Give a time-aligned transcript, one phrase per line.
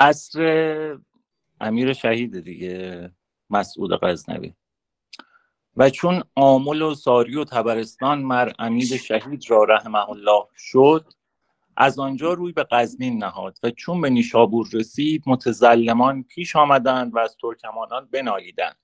[0.00, 0.98] عصر
[1.60, 3.10] امیر شهید دیگه
[3.50, 4.54] مسعود غزنوی.
[5.76, 11.12] و چون آمل و ساری و تبرستان مر امیر شهید را رحمه الله شد
[11.76, 17.18] از آنجا روی به قزنین نهاد و چون به نیشابور رسید متزلمان پیش آمدند و
[17.18, 18.76] از ترکمانان بنالیدند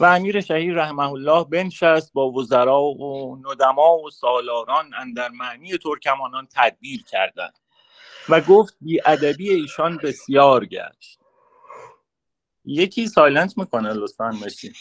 [0.00, 6.48] و امیر شهید رحمه الله بنشست با وزرا و ندما و سالاران اندر معنی ترکمانان
[6.54, 7.59] تدبیر کردند.
[8.30, 11.20] و گفت بی ادبی ایشان بسیار گشت.
[12.64, 14.72] یکی سایلنت می‌کنه لطفا بشین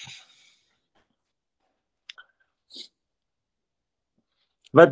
[4.74, 4.86] و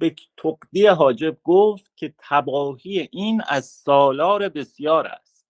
[0.00, 5.46] بکتقدی حاجب گفت که تباهی این از سالار بسیار است.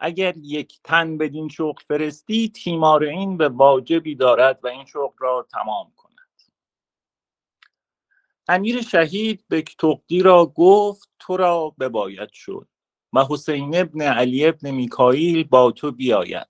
[0.00, 5.46] اگر یک تن بدین شغل فرستی تیمار این به واجبی دارد و این شغل را
[5.52, 6.05] تمام کند.
[8.48, 12.68] امیر شهید بکتقدی را گفت تو را بباید شد.
[13.12, 16.46] و حسین ابن علی ابن میکائیل با تو بیاید.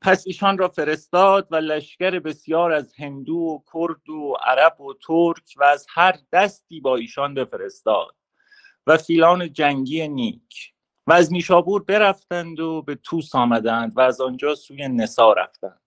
[0.00, 5.54] پس ایشان را فرستاد و لشکر بسیار از هندو و کرد و عرب و ترک
[5.56, 8.16] و از هر دستی با ایشان بفرستاد
[8.86, 10.72] و فیلان جنگی نیک.
[11.06, 15.80] و از نیشابور برفتند و به توس آمدند و از آنجا سوی نسا رفتند.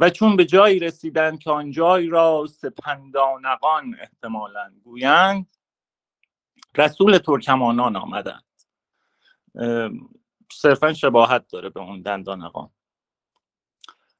[0.00, 5.56] و چون به جایی رسیدند که آن جای را سپندانقان احتمالا گویند
[6.76, 8.44] رسول ترکمانان آمدند.
[10.52, 12.70] صرفا شباهت داره به اون دندانقان.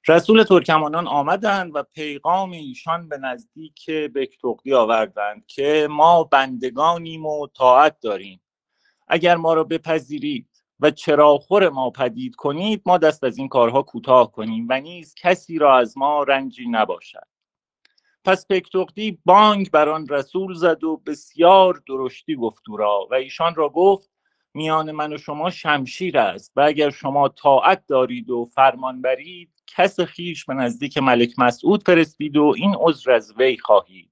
[0.09, 8.01] رسول ترکمانان آمدند و پیغام ایشان به نزدیک بکتقدی آوردند که ما بندگانیم و طاعت
[8.01, 8.41] داریم.
[9.09, 10.50] اگر ما را بپذیرید
[10.81, 15.59] و چراخور ما پدید کنید ما دست از این کارها کوتاه کنیم و نیز کسی
[15.59, 17.27] را از ما رنجی نباشد.
[18.25, 23.55] پس پکتقدی بانگ بر آن رسول زد و بسیار درشتی گفت او را و ایشان
[23.55, 24.11] را گفت
[24.55, 30.01] میان من و شما شمشیر است و اگر شما طاعت دارید و فرمان برید کس
[30.01, 34.10] خیش به نزدیک ملک مسعود فرستید و این عذر از وی خواهید.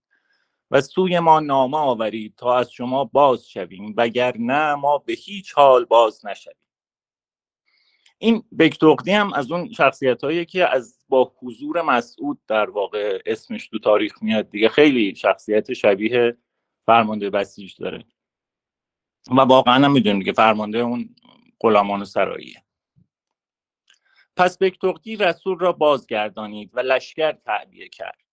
[0.70, 5.52] و سوی ما نامه آورید تا از شما باز شویم وگر نه ما به هیچ
[5.52, 6.56] حال باز نشویم.
[8.18, 13.68] این بکتوقدی هم از اون شخصیت هایی که از با حضور مسعود در واقع اسمش
[13.68, 16.36] تو تاریخ میاد دیگه خیلی شخصیت شبیه
[16.86, 18.04] فرمانده بسیج داره.
[19.30, 21.14] و واقعا هم می‌دونیم که فرمانده اون
[21.60, 22.62] غلامان سراییه.
[24.36, 28.27] پس بکتوقدی رسول را بازگردانید و لشکر تعبیه کرد.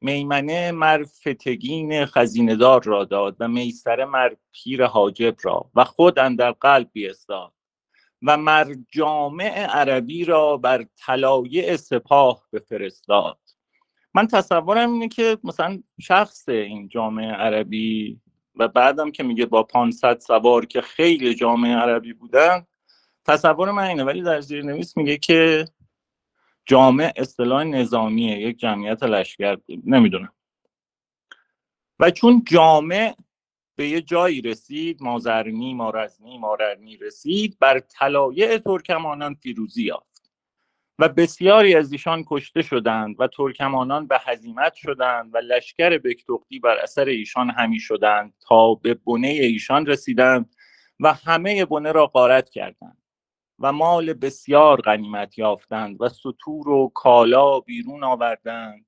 [0.00, 6.52] میمنه مر فتگین خزیندار را داد و میسره مر پیر حاجب را و خود اندر
[6.52, 7.52] قلب بیستاد
[8.22, 13.38] و مر جامع عربی را بر طلایع سپاه بفرستاد.
[14.14, 18.20] من تصورم اینه که مثلا شخص این جامعه عربی
[18.54, 22.66] و بعدم که میگه با 500 سوار که خیلی جامعه عربی بودن
[23.24, 25.64] تصور من اینه ولی در زیر نویس میگه که
[26.68, 30.32] جامع اصطلاح نظامیه یک جمعیت لشکر نمی‌دونم.
[32.00, 33.14] و چون جامع
[33.76, 40.32] به یه جایی رسید مازرنی مارزنی ماررنی رسید بر طلایع ترکمانان پیروزی یافت.
[40.98, 46.76] و بسیاری از ایشان کشته شدند و ترکمانان به هزیمت شدند و لشکر بکتقدی بر
[46.76, 50.56] اثر ایشان همی شدند تا به بنه ایشان رسیدند
[51.00, 52.98] و همه بنه را غارت کردند.
[53.58, 58.86] و مال بسیار غنیمت یافتند و سطور و کالا بیرون آوردند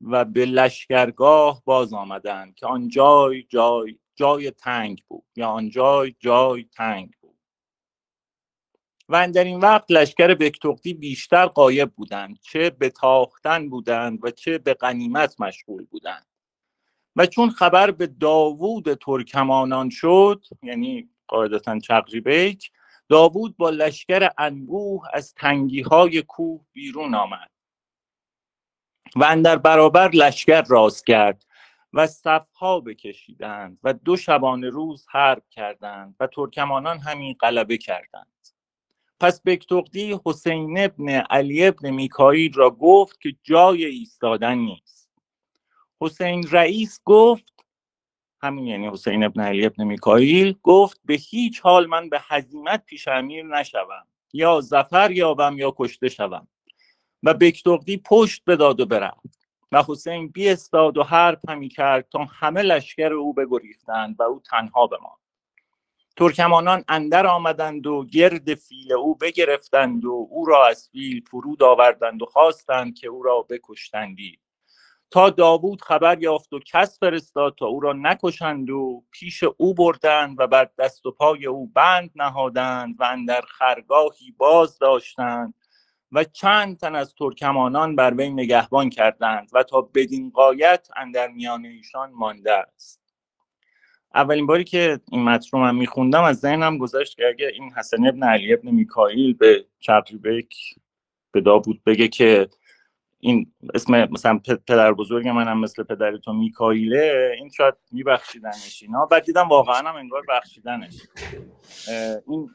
[0.00, 6.14] و به لشکرگاه باز آمدند که آن جای جای جای تنگ بود یا آن جای
[6.18, 7.38] جای تنگ بود.
[9.08, 14.58] و در این وقت لشکر بکتقدی بیشتر قایب بودند چه به تاختن بودند و چه
[14.58, 16.26] به غنیمت مشغول بودند.
[17.16, 22.70] و چون خبر به داوود ترکمانان شد یعنی قاعدتا چقری بیک
[23.08, 27.50] داوود با لشکر انبوه از تنگی های کوه بیرون آمد
[29.16, 31.44] و اندر برابر لشکر راست کرد
[31.92, 38.26] و صفها بکشیدند و دو شبانه روز حرب کردند و ترکمانان همین غلبه کردند.
[39.20, 45.10] پس بکتقدی حسین ابن علی ابن میکائیل را گفت که جای ایستادن نیست.
[46.00, 47.53] حسین رئیس گفت
[48.44, 53.08] همین یعنی حسین ابن علی ابن میکائیل گفت به هیچ حال من به هزیمت پیش
[53.08, 54.06] امیر نشوم.
[54.32, 56.48] یا زفر یابم یا کشته شوم.
[57.22, 59.38] و بکتقدی پشت بداد و برفت.
[59.72, 64.40] و حسین بی استاد و حرب همی کرد تا همه لشکر او بگریختند و او
[64.40, 65.24] تنها بماند.
[66.16, 72.22] ترکمانان اندر آمدند و گرد فیل او بگرفتند و او را از فیل فرود آوردند
[72.22, 74.38] و خواستند که او را بکشتندی.
[75.14, 80.36] تا داوود خبر یافت و کس فرستاد تا او را نکشند و پیش او بردند
[80.38, 85.54] و بر دست و پای او بند نهادند و اندر خرگاهی باز داشتند
[86.12, 91.64] و چند تن از ترکمانان بر وی نگهبان کردند و تا بدین قایت اندر میان
[91.64, 93.00] ایشان مانده است.
[94.14, 98.06] اولین باری که این متن رو من میخوندم از ذهنم گذشت که اگه این حسن
[98.06, 100.54] ابن علی ابن میکائیل به چقریبک
[101.32, 102.48] به داوود بگه که
[103.24, 109.06] این اسم مثلا پدر بزرگ منم مثل پدر تو میکائیله این شاید میبخشیدنش اینا.
[109.06, 110.94] بعد دیدم واقعا هم انگار بخشیدنش.
[112.28, 112.50] این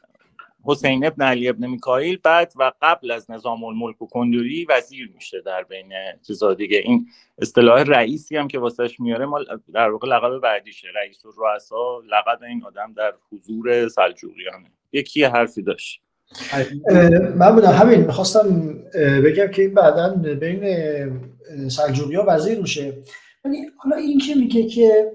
[0.64, 5.40] حسین ابن علی ابن میکائیل بعد و قبل از نظام الملک و کندوری وزیر میشه
[5.40, 5.92] در بین
[6.26, 6.78] چیزا دیگه.
[6.78, 7.06] این
[7.38, 9.44] اصطلاح رئیسی هم که واسهش میاره ما
[9.74, 10.88] در واقع لقب بعدیشه.
[10.94, 14.70] رئیس الرؤسا لقب این آدم در حضور سلجوقیانه.
[14.92, 16.02] یکی حرفی داشت.
[17.36, 18.74] من بودم همین می‌خواستم
[19.24, 20.64] بگم که این بعدا بین
[21.68, 22.92] سلجوقی وزیر میشه.
[23.44, 25.12] ولی حالا این که میگه که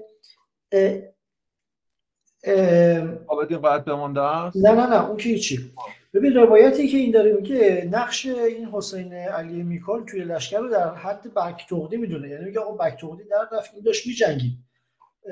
[3.26, 5.72] آبدین قاعد بمانده است؟ نه نه نه اون که چی
[6.14, 10.94] ببین روایتی که این داره میگه نقش این حسین علی میکال توی لشکر رو در
[10.94, 12.28] حد بکتوغدی می‌دونه.
[12.28, 14.52] یعنی میگه آقا بکتوغدی در رفت این داشت میجنگید.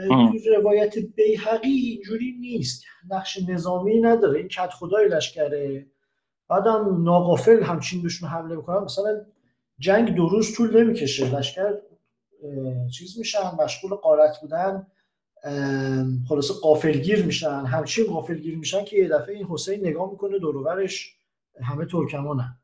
[0.09, 2.85] توی روایت بیحقی اینجوری نیست.
[3.11, 4.39] نقش نظامی نداره.
[4.39, 5.87] این کت خدای لشکره.
[6.49, 9.21] بعدم ناقافل همچین بهشون حمله بکنن مثلا
[9.79, 11.39] جنگ دو روز طول نمی‌کشه.
[11.39, 11.73] لشکر
[12.93, 13.55] چیز میشن.
[13.65, 14.87] مشغول قارت بودن.
[16.29, 17.65] خلاصه قافلگیر میشن.
[17.65, 21.17] همچین قافلگیر میشن که یه دفعه این حسین نگاه می‌کنه دوروبرش
[21.63, 22.59] همه ترکمانن.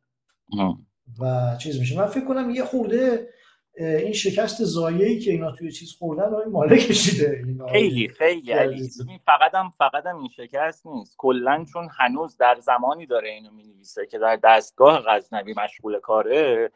[1.20, 1.98] و چیز میشه.
[1.98, 3.28] من فکر کنم یه خورده
[3.74, 7.44] این شکست زایه‌ای که اینا توی چیز خوردن این ماله کشیده.
[7.72, 8.90] خیلی خیلی علی
[9.26, 11.14] فقط هم فقط هم این شکست نیست.
[11.18, 16.70] کلا چون هنوز در زمانی داره اینو می‌نویسه که در دستگاه غزنوی مشغول کاره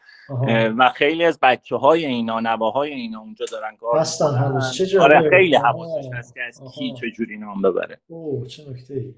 [0.79, 4.73] و خیلی از بچه های اینا نواهای اینا اونجا دارن کار هستن هنوز.
[4.73, 7.99] چه آره خیلی حواسش هست که از کی چجوری نام ببره.
[8.07, 9.15] اوه چه نکته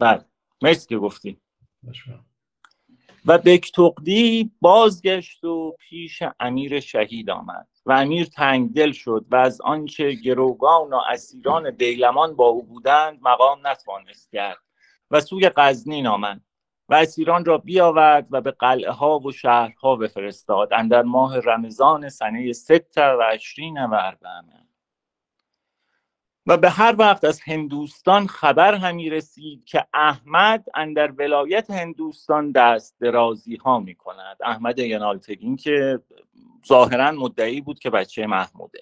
[0.00, 0.24] بله.
[0.62, 1.40] مرسی که گفتی.
[3.26, 10.12] و بکتقدی بازگشت و پیش امیر شهید آمد و امیر تنگدل شد و از آنچه
[10.12, 14.58] گروگان و اسیران دیلمان با او بودند مقام نتوانست کرد
[15.10, 16.40] و سوی غزنین آمد
[16.88, 22.52] و اسیران را بیاورد و به قلعه ها و شهرها بفرستاد اندر ماه رمضان سنه
[22.52, 24.67] ست و عشرین و اربعمه.
[26.48, 32.96] و به هر وقت از هندوستان خبر همی رسید که احمد اندر ولایت هندوستان دست
[33.00, 34.36] درازی ها می کند.
[34.44, 36.00] احمد ینالتگین که
[36.68, 38.80] ظاهرا مدعی بود که بچه محموده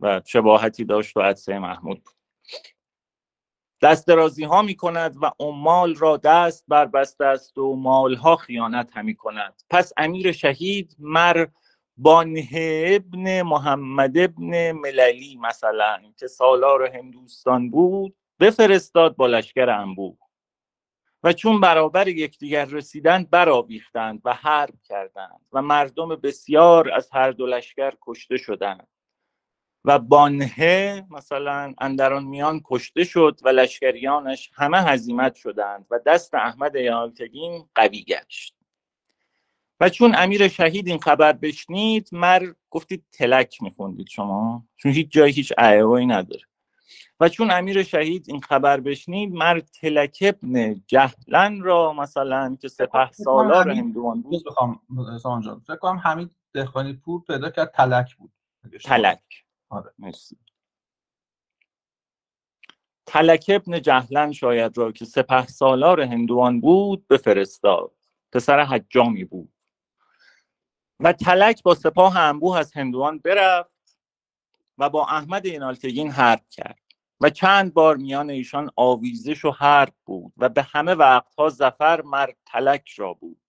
[0.00, 2.14] و شباهتی داشت و عدسه محمود بود.
[3.82, 8.90] دست درازی ها می کند و امال را دست بر بسته است و مالها خیانت
[8.96, 9.62] همی کند.
[9.70, 11.46] پس امیر شهید مر
[12.02, 12.48] بانه
[12.86, 20.16] ابن محمد ابن مللی مثلا که سالار هندوستان بود بفرستاد با لشکر انبوه.
[21.22, 27.46] و چون برابر یکدیگر رسیدند برآویختند و حرب کردند و مردم بسیار از هر دو
[27.46, 28.88] لشکر کشته شدند.
[29.84, 36.74] و بانه مثلا اندران میان کشته شد و لشکریانش همه هزیمت شدند و دست احمد
[36.74, 38.61] یالتگین قوی گشت.
[39.82, 45.32] و چون امیر شهید این خبر بشنید مر گفتید تلک میخوندید شما چون هیچ جایی
[45.32, 46.42] هیچ اعوایی نداره.
[47.20, 53.12] و چون امیر شهید این خبر بشنید مر تلک ابن جهلن را مثلا که سپه
[53.12, 54.44] سالار هندوان بود.
[54.44, 54.80] بخوام
[55.40, 58.32] جان فکر کنم همین دهقانی پور پیدا کرد تلک بود.
[58.84, 59.44] تلک.
[59.68, 59.92] آره.
[59.98, 60.36] مرسی.
[63.06, 67.92] تلک ابن جهلن شاید را که سپه سالار هندوان بود بفرستاد.
[68.32, 69.51] پسر حجامی بود.
[71.02, 73.96] و تلک با سپاه انبوه از هندوان برفت
[74.78, 76.78] و با احمد اینالتگین حرب کرد
[77.20, 82.30] و چند بار میان ایشان آویزش و حرب بود و به همه وقتها زفر مر
[82.46, 83.40] تلک را بود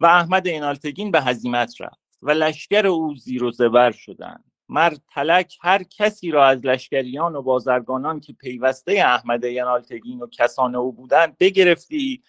[0.00, 4.44] و احمد اینالتگین به هزیمت رفت و لشکر او زیر و زبر شدند.
[4.68, 10.74] مر تلک هر کسی را از لشکریان و بازرگانان که پیوسته احمد ینالتگین و کسان
[10.74, 12.22] او بودند بگرفتی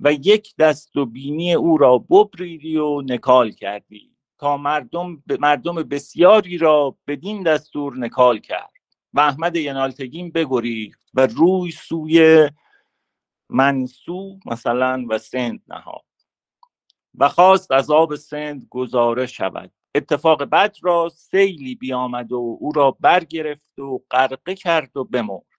[0.00, 6.58] و یک دست و بینی او را ببریدی و نکال کردی تا مردم مردم بسیاری
[6.58, 8.72] را بدین دستور نکال کرد
[9.14, 12.48] و احمد ینالتگین بگریخت و روی سوی
[13.48, 16.04] منسو مثلا و سند نهاد
[17.14, 19.72] و خواست از آب سند گزاره شود.
[19.94, 25.49] اتفاق بد را سیلی بیامد و او را برگرفت و غرقه کرد و بمرد.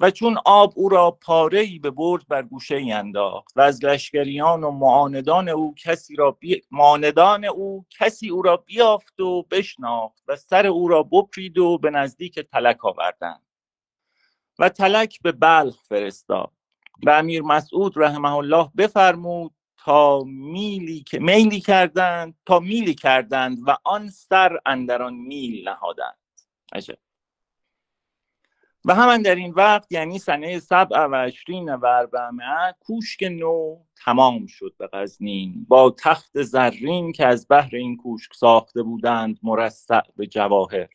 [0.00, 3.84] و چون آب او را پاره ای به برد بر گوشه ای انداخت و از
[3.84, 6.62] لشکریان و معاندان او کسی را بی...
[6.70, 11.90] معاندان او کسی او را بیافت و بشناخت و سر او را بپرید و به
[11.90, 13.42] نزدیک تلک آوردند.
[14.58, 16.52] و تلک به بلخ فرستاد
[17.06, 23.76] و امیر مسعود رحمه الله بفرمود تا میلی که میلی کردند تا میلی کردند و
[23.84, 26.18] آن سر اندران میل نهادند.
[26.72, 26.98] عجب!
[28.88, 32.06] و همان در این وقت یعنی سنه سبع و عشرین و
[32.80, 35.66] کوشک نو تمام شد به غزنین.
[35.68, 40.88] با تخت زرین که از بهر این کوشک ساخته بودند مرصع به جواهر.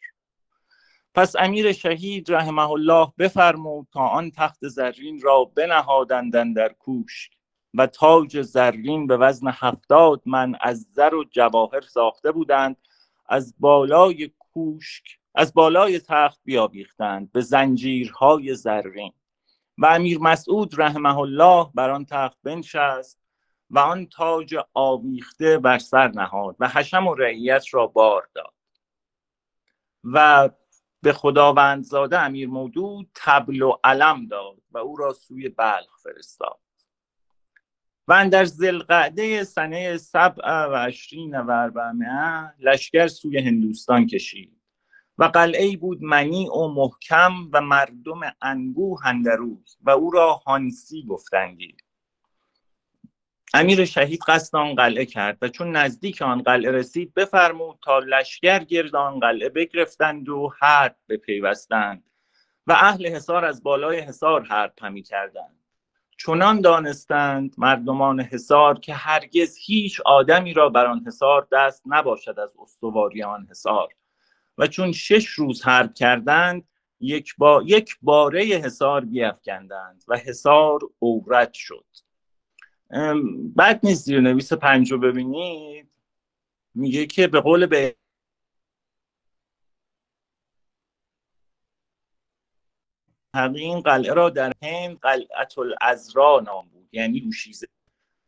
[1.15, 7.31] پس امیر شهید رحمه الله بفرمود تا آن تخت زرین را بنهادندن در کوشک
[7.73, 12.77] و تاج زرین به وزن هفتاد من از زر و جواهر ساخته بودند.
[13.29, 19.13] از بالای کوشک از بالای تخت بیاویختند به زنجیرهای زرین.
[19.77, 23.19] و امیر مسعود رحمه الله بر آن تخت بنشست
[23.69, 28.53] و آن تاج آویخته بر سر نهاد و حشم و رعیت را بار داد.
[30.03, 30.49] و
[31.01, 36.59] به خداوندزاده امیر مودود تبل و علم داد و او را سوی بلخ فرستاد.
[38.07, 41.71] و در زلقعده سنه سبع و عشرین و
[42.59, 44.60] لشکر سوی هندوستان کشید.
[45.21, 51.77] و قلعه بود منی و محکم و مردم انبوه اندروز و او را هانسی گفتندی
[53.53, 58.59] امیر شهید قصد آن قلعه کرد و چون نزدیک آن قلعه رسید بفرمود تا لشکر
[58.59, 62.03] گرد آن قلعه بگرفتند و حرب بپیوستند
[62.67, 65.57] و اهل حصار از بالای حصار حرب همی کردند.
[66.17, 72.55] چنان دانستند مردمان حصار که هرگز هیچ آدمی را بر آن حصار دست نباشد از
[72.61, 73.89] استواری آن حصار.
[74.57, 76.67] و چون شش روز حرب کردند
[76.99, 77.63] یک, با...
[77.65, 81.85] یک باره حصار بیافکندند و حصار عورت شد.
[83.55, 85.91] بعد نیست زیر نویس پنج رو ببینید.
[86.73, 87.95] میگه که به قول به
[93.35, 96.89] این قلعه را در هند قلعت الازرا نام بود.
[96.91, 97.67] یعنی دوشیزه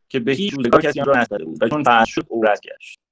[0.08, 3.03] که به هیچ روزگار کسی را نزده بود و چون فرش شد عورت گشت.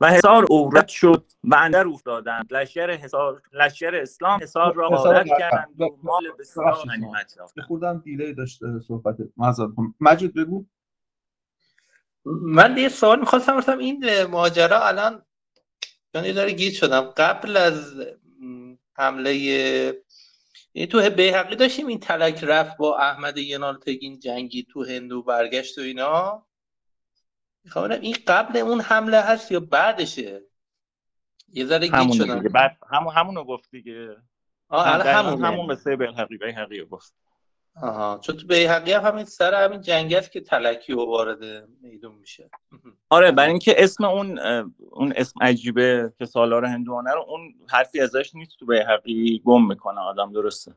[0.00, 2.46] و حصار عورت شد و اندر افتادند.
[2.50, 7.64] لشکر حصار لشکر اسلام حصار را غارت کردند و مال بسیار غنیمت یافتند.
[7.64, 10.64] خوردم دیلی داشته صحبت مزاد مجید بگو.
[12.24, 15.22] من یه سوال می‌خواستم بپرسم این ماجرا الان
[16.14, 17.00] یعنی داره گیت شدم.
[17.00, 18.02] قبل از
[18.94, 19.34] حمله
[20.74, 25.80] یعنی تو بیحقی داشتیم این تلک رفت با احمد ینالتگین جنگی تو هندو برگشت و
[25.80, 26.47] اینا.
[27.64, 30.42] می‌خوام این قبل اون حمله هست یا بعدشه؟
[31.52, 32.48] یه ذره گیت شدم دیگه.
[32.48, 34.16] بعد همون همونو گفت دیگه.
[34.68, 37.14] آه الان همون همون قصه بیحقی بیحقی گفت.
[37.82, 38.20] آها.
[38.22, 42.50] چون تو بیحقی هم همین سر همین جنگ است که تلکی و وارد میدون میشه.
[43.10, 44.38] آره برای اینکه اسم اون
[44.90, 50.00] اون اسم عجیبه که سالار هندوانه رو اون حرفی ازش نیست تو بیحقی گم می‌کنه
[50.00, 50.74] آدم درسته؟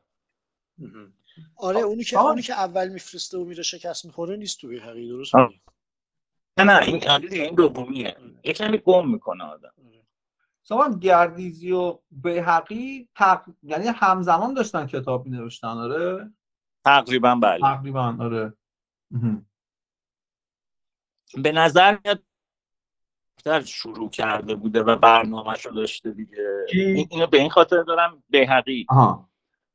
[1.56, 5.34] آره اونی که اونی که اول میفرسته و میره شکست می‌خوره نیست تو بیحقی درست
[6.58, 8.18] نه نه این این دومیه.
[8.44, 9.74] یه کمی گم می‌کنه آدم.
[10.64, 13.44] سوال گردیزی و بیحقی تق...
[13.64, 16.32] یعنی همزمان داشتن کتاب می نوشتن آره؟
[16.86, 17.60] تقریبا بله.
[17.60, 18.54] تقریبا آره.
[21.44, 22.24] به نظر میاد
[23.66, 26.66] شروع کرده بوده و برنامهش رو داشته دیگه.
[27.10, 28.86] اینو به این خاطر دارم بیحقی.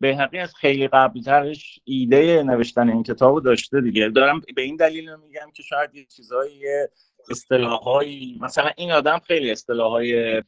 [0.01, 4.09] بیحقی از خیلی قبلترش ایده نوشتن این کتاب رو داشته دیگه.
[4.09, 6.63] دارم به این دلیل میگم که شاید یه چیزایی
[7.31, 10.43] اصطلاحایی مثلا این آدم خیلی اصطلاحهای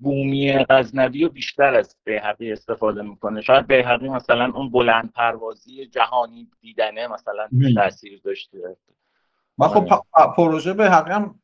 [0.00, 3.40] بومی غزنوی و بیشتر از بیحقی استفاده می‌کنه.
[3.40, 8.76] شاید بیحقی مثلا اون بلند پروازی جهانی دیدنه مثلا تاثیر داشته.
[9.58, 9.88] و خب
[10.36, 11.40] پروژه بیحقی هم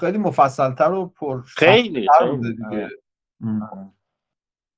[0.00, 2.56] خیلی مفصلتر و پر خیلی, خیلی.
[2.56, 2.88] دیگه.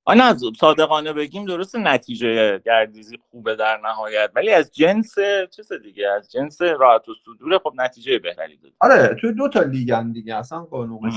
[0.08, 5.14] آن از صادقانه بگیم درست نتیجه گردیزی خوبه در نهایت ولی از جنس
[5.56, 9.62] چیز دیگه از جنس راحت و صدور خب نتیجه بهتری داد آره توی دو تا
[9.62, 11.14] لیگن دیگه اصلا قانونش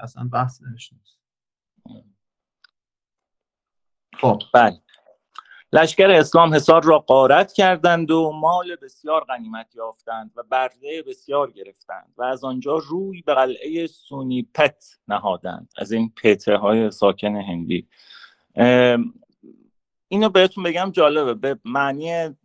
[0.00, 1.18] اصلا بحث نیست
[4.20, 4.42] خب.
[4.54, 4.80] بله.
[5.72, 12.14] لشکر اسلام حصار را قارت کردند و مال بسیار غنیمت یافتند و برده بسیار گرفتند
[12.18, 15.72] و از آنجا روی به قلعه سونیپت نهادند.
[15.76, 17.88] از این پته های ساکن هندی.
[20.08, 21.34] اینو بهتون بگم جالبه.
[21.34, 22.36] به معنی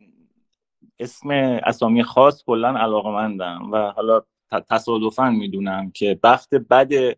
[0.99, 1.29] اسم
[1.63, 4.21] اسامی خاص کلا علاقه مندم و حالا
[4.69, 7.17] تصادفا می‌دونم که بخت بد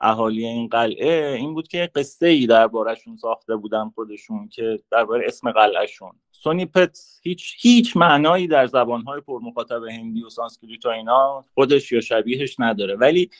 [0.00, 5.52] اهالی این قلعه این بود که قصه ای درباره‌شون ساخته بودن خودشون که درباره اسم
[5.52, 6.12] قلعه‌شون.
[6.32, 12.56] سونیپت هیچ هیچ معنایی در زبانهای پرمخاطب هندی و سانسکریت و اینا خودش یا شبیهش
[12.58, 12.96] نداره.
[12.96, 13.30] ولی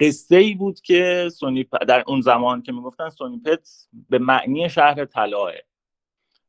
[0.00, 3.68] قصه ای بود که سونیپ در اون زمان که می‌گفتن سونیپت
[4.10, 5.52] به معنی شهر طلاه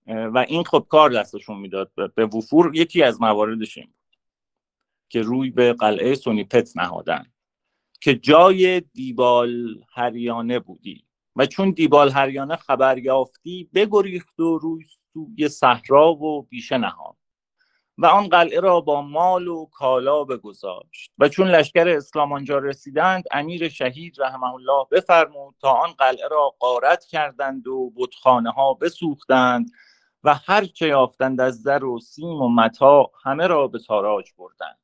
[0.08, 1.92] و این خب کار دستشون می‌داد.
[2.16, 4.18] به وفور یکی از مواردش این بود
[5.10, 7.26] که روی به قلعه سونیپت نهادن.
[8.00, 11.04] که جای دیبال هریانه بودی
[11.36, 17.16] و چون دیبال هریانه خبر یافتی بگریخت و روی سوی صحرا و بیشه نهاد
[17.98, 23.24] و آن قلعه را با مال و کالا بگذاشت و چون لشکر اسلام آنجا رسیدند
[23.32, 29.72] امیر شهید رحمه الله بفرمود تا آن قلعه را قارت کردند و بتخانه ها بسوختند
[30.24, 34.80] و هر چه یافتند از زر و سیم و متا همه را به تاراج بردند.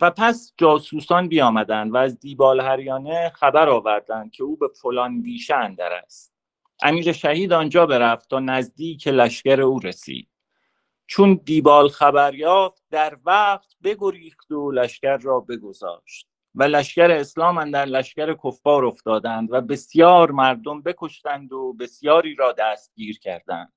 [0.00, 5.54] و پس جاسوسان بیامدند و از دیبال هریانه خبر آوردند که او به فلان بیشه
[5.54, 6.34] اندر است.
[6.82, 10.28] امیر شهید آنجا برفت تا نزدیک لشکر او رسید.
[11.06, 17.84] چون دیبال خبر یافت در وقت بگریخت و لشکر را بگذاشت و لشکر اسلام در
[17.84, 23.72] لشکر کفار افتادند و بسیار مردم بکشتند و بسیاری را دستگیر کردند.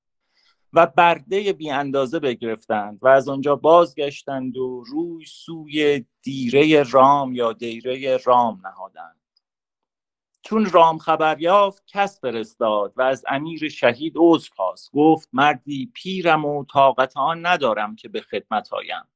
[0.73, 7.53] و برده بی اندازه بگرفتند و از آنجا بازگشتند و روی سوی دیره رام یا
[7.53, 9.17] دیره رام نهادند.
[10.41, 14.91] چون رام خبر یافت کس فرستاد و از امیر شهید عذر خواست.
[14.91, 19.07] گفت مردی پیرم و طاقت آن ندارم که به خدمت آیم.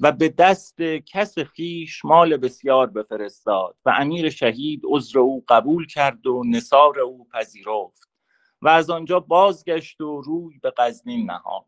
[0.00, 6.26] و به دست کس خیش مال بسیار بفرستاد و امیر شهید عذر او قبول کرد
[6.26, 8.15] و نصار او پذیرفت.
[8.62, 11.64] و از آنجا بازگشت و روی به قزنین نهاد.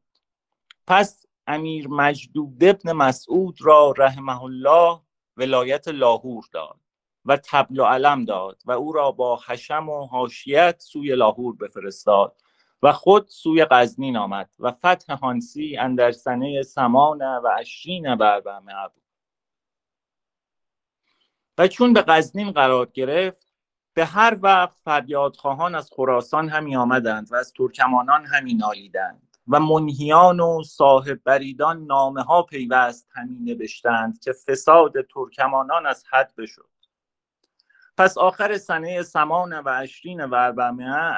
[0.86, 5.00] پس امیر مجدود ابن مسعود را رحمه الله
[5.36, 6.80] ولایت لاهور داد
[7.24, 12.40] و تبل و علم داد و او را با حشم و حاشیت سوی لاهور بفرستاد
[12.82, 19.02] و خود سوی قزنین آمد و فتح هانسی اندر سنه سمان و اشرین بربمه بود.
[21.58, 23.47] و چون به قزنین قرار گرفت
[23.98, 30.40] به هر وقت فریادخواهان از خراسان همی آمدند و از ترکمانان همی نالیدند و منهیان
[30.40, 36.68] و صاحب بریدان نامه ها پیوست همی نوشتند که فساد ترکمانان از حد بشد.
[37.96, 40.60] پس آخر سنه سمان و اشرین و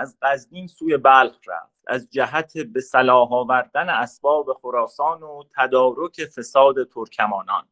[0.01, 1.81] از قزوین سوی بلخ رفت.
[1.87, 7.65] از جهت به صلاح آوردن اسباب خراسان و تدارک فساد ترکمانان.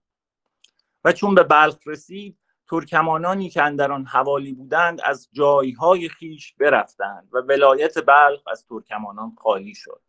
[1.05, 2.39] و چون به بلخ رسید
[2.71, 9.35] ترکمانانی که در آن حوالی بودند از جایهای خیش برفتند و ولایت بلخ از ترکمانان
[9.39, 10.03] خالی شد.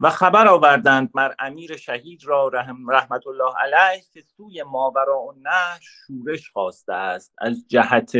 [0.00, 5.32] و خبر آوردند مر امیر شهید را رحم رحمت الله علیه که سوی ماورا و
[5.42, 8.12] نه شورش خواسته است از جهت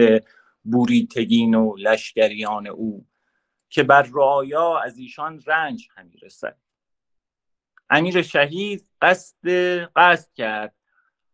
[0.65, 3.07] بوریتگین و لشکریان او
[3.69, 6.59] که بر رعایا از ایشان رنج همی رسد.
[7.91, 9.49] امیر شهید قصد
[9.97, 10.75] قصد کرد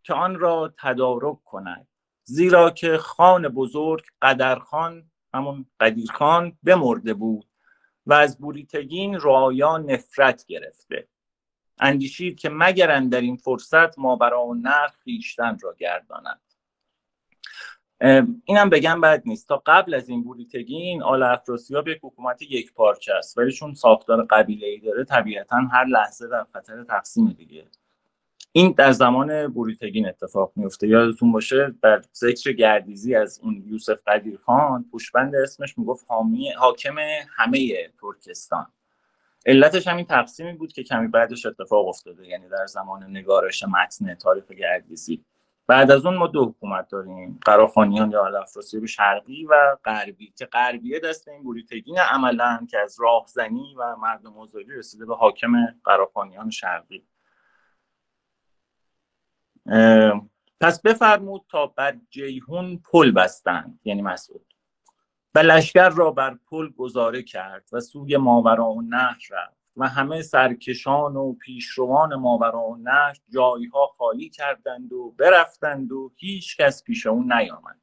[0.07, 1.88] که آن را تدارک کند
[2.25, 7.47] زیرا که خان بزرگ قدرخان همون قدیرخان بمرده بود
[8.07, 11.09] و از بوریتگین رعایا نفرت گرفته.
[11.79, 16.40] اندیشید که مگر در این فرصت ما برا نر خیشتن را گرداند.
[18.45, 19.49] اینم بگم بد نیست.
[19.49, 24.27] تا قبل از این بوریتگین آل افراسیاب یک حکومت یک پارچه است ولی چون ساختار
[24.31, 27.66] قبیله ای داره طبیعتا هر لحظه در خطر تقسیم دیگه.
[28.52, 34.38] این در زمان بوریتگین اتفاق میفته یادتون باشه در ذکر گردیزی از اون یوسف قدیر
[34.46, 36.96] خان پوشبند اسمش می‌گفت حامی حاکم
[37.37, 38.66] همه ترکستان.
[39.46, 44.44] علتش همین تقسیمی بود که کمی بعدش اتفاق افتاده یعنی در زمان نگارش متن تاریخ
[44.52, 45.24] گردیزی.
[45.66, 51.00] بعد از اون ما دو حکومت داریم قراخانیان یا افراسیاب شرقی و غربی که غربیه
[51.00, 55.52] دست این بوریتگین عملا که از راهزنی و مردم آزادی رسیده به حاکم
[55.85, 57.02] قراخانیان شرقی.
[60.61, 64.46] پس بفرمود تا بر جیهون پل بستند یعنی مسعود.
[65.35, 70.22] و لشکر را بر پل گذاره کرد و سوی ماورا و نهر رفت و همه
[70.22, 77.07] سرکشان و پیشروان ماورا و نهر جایها خالی کردند و برفتند و هیچ کس پیش
[77.07, 77.81] اون نیامد.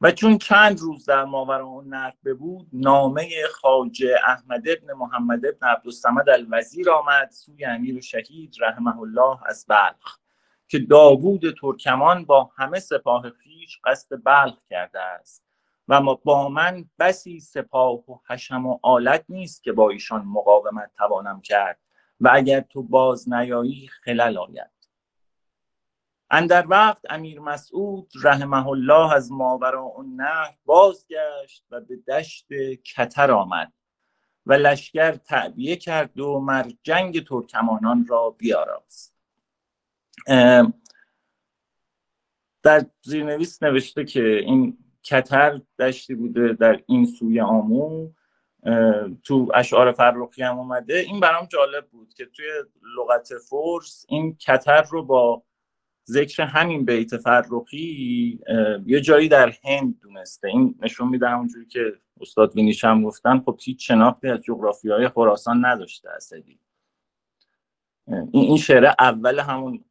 [0.00, 5.66] و چون چند روز در ماورا و نهر ببود نامه خاجه احمد ابن محمد ابن
[5.66, 10.19] عبدالصمد الوزیر آمد سوی امیر شهید رحمه الله از بلخ.
[10.70, 15.44] که داوود ترکمان با همه سپاه خیش قصد بلخ کرده است
[15.88, 21.40] و با من بسی سپاه و حشم و آلت نیست که با ایشان مقاومت توانم
[21.40, 21.78] کرد
[22.20, 24.70] و اگر تو باز نیایی خلل آید.
[26.30, 32.48] اندر وقت امیر مسعود رحمه الله از ماورا اون نه بازگشت و به دشت
[32.94, 33.72] کتر آمد
[34.46, 39.19] و لشکر تعبیه کرد و مر جنگ ترکمانان را بیاراست.
[42.62, 48.10] در زیرنویس نوشته که این کتر دشتی بوده در این سوی آمو
[49.24, 50.98] تو اشعار فرخی هم اومده.
[50.98, 52.46] این برام جالب بود که توی
[52.98, 55.42] لغت فورس این کتر رو با
[56.08, 58.40] ذکر همین بیت فرخی
[58.86, 60.48] یه جایی در هند دونسته.
[60.48, 65.08] این نشون میده همونجوری که استاد وینیش هم گفتن خب هیچ شناختی از جغرافی های
[65.08, 66.58] خراسان نداشته اسدی
[68.32, 69.84] این شعر اول همون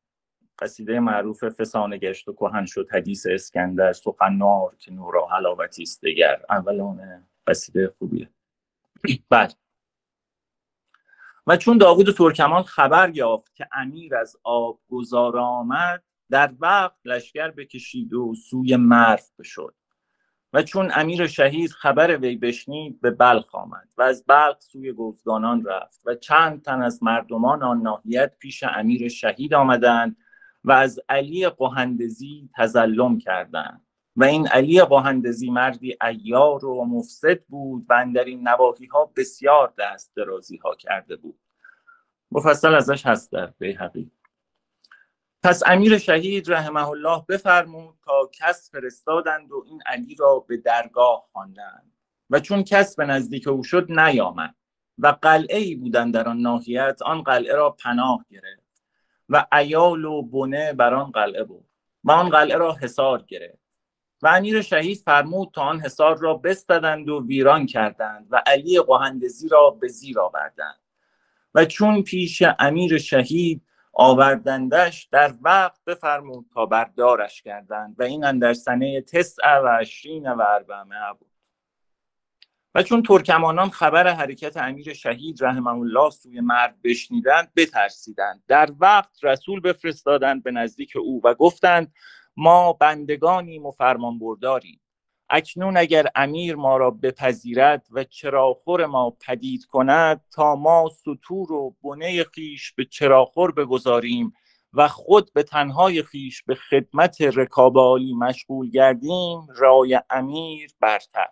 [0.62, 6.02] قصیده معروف فسانه گشت و کهن شد حدیث اسکندر سخن نار که نورا حلاوتی است
[6.06, 6.42] دگر.
[6.50, 8.30] اول اون قصیده خوبیه.
[9.30, 9.54] بعد
[11.48, 17.52] و چون داوود ترکمان خبر یافت که امیر از آب گذار آمد در وقت لشکر
[17.52, 19.76] بکشید و سوی مرو بشد.
[20.54, 25.66] و چون امیر شهید خبر وی بشنید به بلخ آمد و از بلخ سوی گوزگانان
[25.66, 30.18] رفت و چند تن از مردمان آن ناحیت پیش امیر شهید آمدند
[30.64, 33.86] و از علی قهندزی تزلم کردند.
[34.16, 39.74] و این علی قهندزی مردی ایار و مفسد بود و در این نواحی ها بسیار
[39.78, 41.40] دست درازی ها کرده بود.
[42.32, 44.12] مفصل ازش هست در بیهقی.
[45.44, 51.30] پس امیر شهید رحمه الله بفرمود تا کس فرستادند و این علی را به درگاه
[51.32, 51.94] خواندند.
[52.30, 54.56] و چون کس به نزدیک او شد نیامد
[54.98, 58.69] و قلعه ای بودند در آن ناحیت آن قلعه را پناه گرفت.
[59.30, 61.66] و ایال و بنه بر آن قلعه بود.
[62.04, 63.60] و آن قلعه را حصار گرفت.
[64.22, 69.50] و امیر شهید فرمود تا آن حصار را بستدند و ویران کردند و علی قهندزی
[69.50, 70.80] را به زیر آوردند.
[71.56, 73.62] و چون پیش امیر شهید
[73.94, 80.42] آوردندش در وقت بفرمود تا بردارش کردند و این در سنه تسع و عشرین و
[80.42, 81.29] اربعمه بود.
[82.76, 88.44] و چون ترکمانان خبر حرکت امیر شهید رحمه الله سوی مرد بشنیدند بترسیدند.
[88.48, 91.94] در وقت رسول بفرستادند به نزدیک او و گفتند
[92.38, 94.82] ما بندگانیم و فرمان برداریم
[95.30, 101.76] اکنون اگر امیر ما را بپذیرد و چراخور ما پدید کند تا ما سطور و
[101.84, 104.34] بنه خیش به چراخور بگذاریم
[104.74, 111.30] و خود به تنهای خیش به خدمت رکابالی مشغول گردیم رای امیر برتر.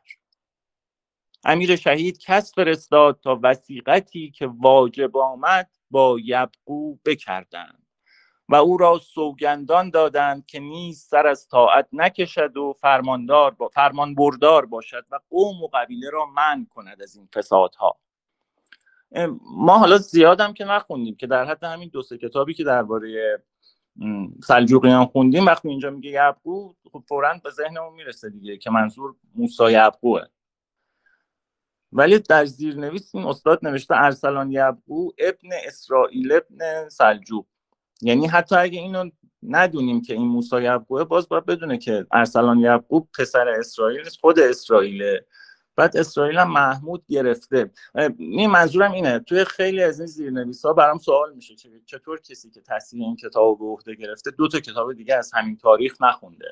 [1.50, 7.84] امیر شهید کس فرستاد تا وسیقتی که واجب آمد با یبقو بکردند
[8.50, 14.16] و او را سوگندان دادند که نیز سر از طاعت نکشد و فرماندار با فرمان
[14.16, 17.98] بردار باشد و قوم و قبیله را من کند از این فسادها.
[19.42, 23.44] ما حالا زیادم که نخوندیم که در حد همین دو سه کتابی که درباره
[24.44, 29.72] سلجوقیان خوندیم وقتی اینجا میگه یعقوب خب فورا به ذهنمون می‌رسه دیگه که منظور موسی
[29.72, 30.30] یعقوبه
[31.92, 37.46] ولی در زیرنویس این استاد نوشته ارسلان یعقوب ابن اسرائیل ابن سلجوق.
[38.02, 39.10] یعنی حتی اگه اینو
[39.44, 45.26] ندونیم که این موسی یعقوبه باز باید بدونه که ارسلان یعقوب پسر اسرائیل خود اسرائیله.
[45.76, 47.72] بعد اسرائیل هم محمود گرفته.
[48.18, 52.50] این منظورم اینه توی خیلی از این زیرنویس ها برام سوال میشه که چطور کسی
[52.50, 56.50] که تصحیح این کتاب به عهده گرفته دو تا کتاب دیگه از همین تاریخ نخونده؟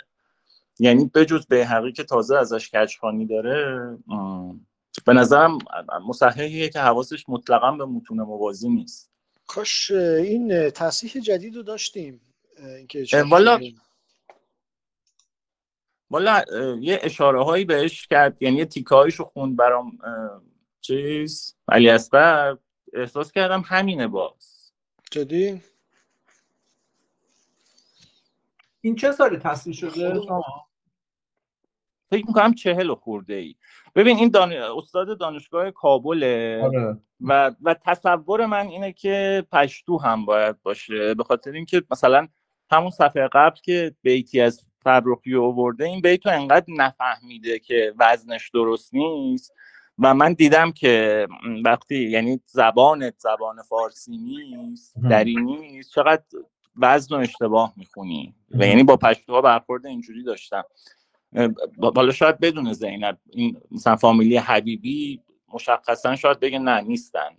[0.80, 3.98] یعنی بجز به حقیقی که تازه ازش کچخانی داره
[5.06, 5.58] به نظرم
[6.08, 9.12] مصححیه که حواسش مطلقا به متون موازی نیست.
[9.48, 12.22] کاش این تصحیح جدید رو داشتیم
[12.58, 13.60] اینکه والا
[16.10, 16.44] والا
[16.80, 19.98] یه اشاره هایی بهش کرد یعنی یه تیکه رو خوند برام
[20.82, 22.56] چیز علی اصغر.
[22.94, 24.72] احساس کردم همینه باز.
[25.12, 25.62] جدی؟
[28.82, 30.22] این چه سالی تصحیح شده؟
[32.10, 33.56] فکر می‌کنم چهل خورده ای
[33.96, 34.54] ببین این دان...
[34.54, 36.98] استاد دانشگاه کابله آره.
[37.22, 42.28] و و تصور من اینه که پشتو هم باید باشه به خاطر اینکه مثلا
[42.72, 48.94] همون صفحه قبل که بیتی از فرخی آورده این بیتو انقدر نفهمیده که وزنش درست
[48.94, 49.54] نیست.
[50.00, 51.28] و من دیدم که
[51.65, 56.24] وقتی یعنی زبانت زبان فارسی نیست دری نیست چقدر
[56.78, 58.36] وزن و اشتباه می‌خونی.
[58.52, 60.63] و یعنی با پشتوها برخورد اینجوری داشتم.
[61.78, 65.21] بالا شاید بدون زینب این مثلا فامیلی حبیبی
[65.54, 67.30] مشخصا شاید بگه نه نیستن.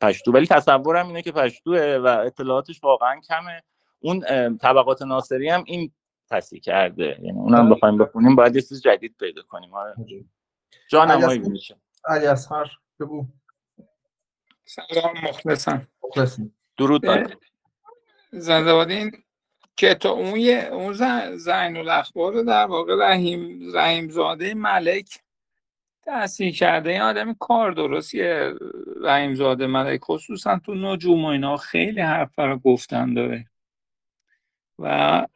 [0.00, 0.32] پشتو.
[0.32, 3.62] ولی تصورم اینه که پشتوه و اطلاعاتش واقعا کمه.
[4.00, 4.20] اون
[4.58, 5.92] طبقات ناصری هم این
[6.30, 7.18] تصحیح کرده.
[7.22, 9.74] یعنی اونم بخوایم بخونیم باید یه چیز جدید پیدا کنیم.
[9.74, 9.94] آره.
[10.88, 11.76] جانم های میشه.
[12.04, 12.66] علی اصغر
[13.00, 13.26] بگو.
[14.64, 15.88] سلام مخلصم.
[16.76, 17.36] درود بر
[18.32, 18.72] زنده
[19.76, 20.92] بادین کتاب اون یه اون
[21.36, 25.18] زین الاخبار رو در واقع رحیم رحیم زاده ملک
[26.02, 26.90] تحصیل کرده.
[26.90, 28.54] این آدم کار درستیه.
[29.02, 33.46] رحیم زاده ملک خصوصا تو نجوم و اینا خیلی حرف رو گفتن داره.
[34.78, 35.26] و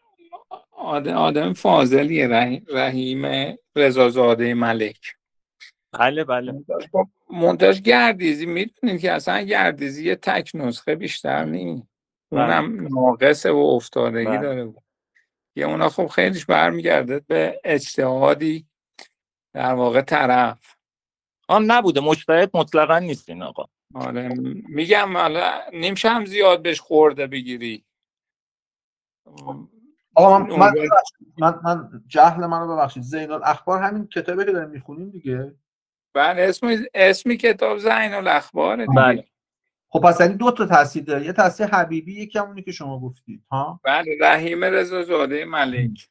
[0.71, 2.29] آدم, آدم فاضلیه.
[2.69, 5.15] رحیم رضازاده ملک.
[5.93, 6.65] بله بله.
[7.31, 8.47] منتاج گردیزی.
[8.47, 11.96] می‌دونید که اصلا گردیزی یه تک نسخه بیشتر نیست.
[12.33, 12.89] اونم بله.
[12.89, 14.39] ناقصه و افتادگی بله.
[14.39, 14.75] داره.
[15.57, 18.67] یه اونا خب خیلیش برمیگرده به اجتهادی
[19.55, 20.77] در واقع طرف.
[21.49, 22.01] آن نبوده.
[22.01, 23.65] مجتهد مطلقا نیست این آقا.
[23.95, 24.29] آره.
[24.69, 27.85] میگم حالا نمیشه هم زیاد بهش خورده بگیری.
[30.15, 30.73] آقا من من,
[31.39, 33.03] من, من جهل منو ببخشید.
[33.03, 35.55] زین الاخبار همین کتابی که داریم می‌خونیم دیگه.
[36.15, 39.25] بله اسم اسمی کتاب زین الاخبار بله.
[39.97, 41.25] خب پس یعنی دو تا تاثیر داره.
[41.25, 46.09] یه تاثیر حبیبی یکی همونی که شما گفتید ها؟ بله رحیم رضا زاده ملک.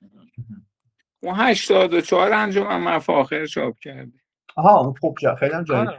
[1.23, 4.19] اون 84 انجام مفاخر چاپ کرده.
[4.55, 5.89] آها اون خوب خیلی هم جالب.
[5.89, 5.97] آره,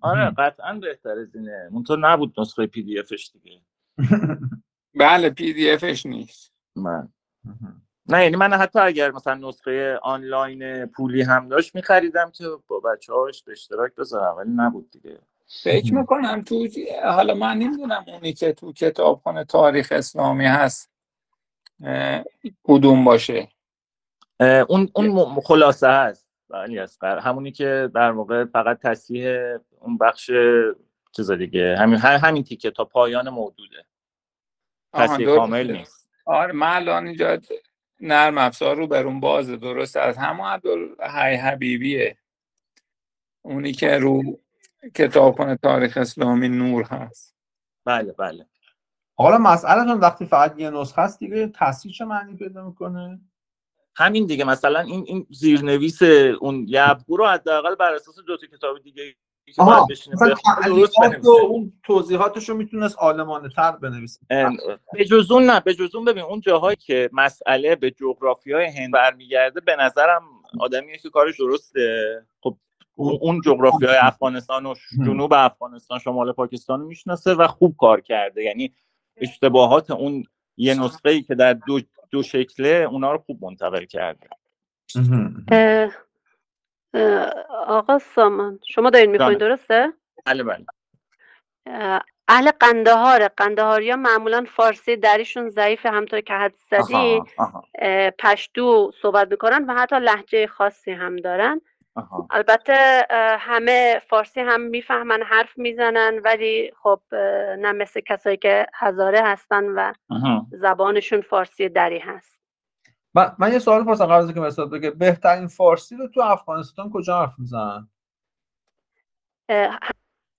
[0.00, 3.60] آره قطعا بهتر از اینه تو نبود نسخه پی دی افش دیگه.
[5.00, 6.52] بله پی دی افش نیست.
[6.76, 7.08] من.
[8.08, 13.12] نه یعنی من حتی اگر مثلا نسخه آنلاین پولی هم داشت میخریدم که با بچه
[13.12, 15.20] هاش به اشتراک بذارم ولی نبود دیگه.
[15.46, 16.68] فکر می‌کنم تو
[17.04, 20.90] حالا من نمی‌دونم اونی که تو کتابخانه تاریخ اسلامی هست
[22.64, 23.48] کدوم باشه.
[24.68, 26.26] اون اون خلاصه هست.
[26.48, 29.38] ولی اصغر همونی که در واقع فقط تصحیح
[29.80, 30.30] اون بخش
[31.16, 31.76] چیز دیگه.
[31.78, 33.84] همین همین تیکه تا پایان موجوده.
[34.92, 36.08] تصحیح کامل نیست.
[36.24, 37.38] آره من الان اینجا
[38.00, 39.56] نرم افزار رو بر اون بازه.
[39.56, 42.16] درست از همون عبدالحی حبیبیه.
[43.42, 44.40] اونی که رو
[44.94, 47.34] کتابخانه تاریخ اسلامی نور هست.
[47.84, 48.46] بله بله.
[49.16, 53.20] حالا مسئله وقتی فقط یه نسخه هست دیگه تصحیح چه معنی پیدا می‌کنه؟
[53.96, 56.02] همین دیگه مثلا این این زیرنویس
[56.40, 59.14] اون یبگو رو حداقل بر اساس دو تا کتاب دیگه
[59.58, 59.86] آها
[61.48, 64.20] اون توضیحاتش رو می‌تونست آلمانه تر بنویسه.
[64.92, 69.60] به جزون نه به جزون ببین اون جاهایی که مسئله به جغرافی های هند برمیگرده
[69.60, 70.22] به نظرم
[70.60, 72.26] آدمیه که کارش درسته.
[72.40, 72.56] خب
[72.96, 74.74] اون جغرافی های افغانستان و
[75.06, 78.42] جنوب افغانستان شمال پاکستان رو می‌شناسه و خوب کار کرده.
[78.42, 78.74] یعنی
[79.16, 80.24] اشتباهات اون
[80.56, 81.80] یه نسخه ای که در دو,
[82.10, 84.28] دو شکله اونا رو خوب منتقل کرده.
[87.66, 89.92] آقا سامان شما دارین می‌خواین درسته؟
[90.26, 90.66] بله بله.
[92.28, 97.22] اهل قندهار قندهاری ها معمولا فارسی دریشون ضعیف همطور که حد زدی.
[98.18, 101.60] پشتو صحبت می‌کنن و حتی لحجه خاصی هم دارن.
[102.30, 103.06] البته
[103.40, 107.00] همه فارسی هم می‌فهمن حرف می‌زنن ولی خب
[107.58, 109.92] نه مثل کسایی که هزاره هستن و
[110.50, 112.34] زبانشون فارسی دری هست.
[113.14, 117.20] من, من یه سوال پرسم قبل که مثلا بگه بهترین فارسی رو تو افغانستان کجا
[117.20, 117.88] حرف می‌زنن؟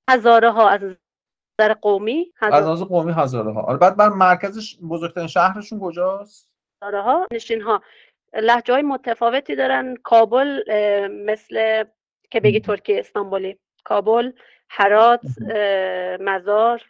[0.10, 0.82] هزاره ها از
[1.60, 7.02] نظر قومی از نظر قومی هزاره ها آره بعد بر مرکزش بزرگترین شهرشون کجاست؟ هزاره
[7.02, 7.82] ها نشین ها
[8.42, 9.96] لحجه های متفاوتی دارن.
[9.96, 10.62] کابل
[11.26, 11.84] مثل
[12.32, 13.58] که بگی ترکیه استانبولی.
[13.84, 14.32] کابل
[14.70, 15.22] هرات
[16.20, 16.82] مزار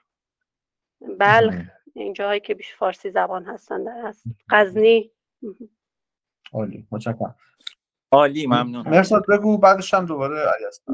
[1.19, 1.55] بلخ
[1.93, 4.23] اینجاهایی که بیش فارسی زبان هستن در هست.
[4.49, 5.11] غزنی.
[6.53, 6.87] عالی.
[6.91, 7.35] متشکرم.
[8.11, 8.89] عالی ممنون.
[8.89, 10.45] مرساد بگو بعدش هم دوباره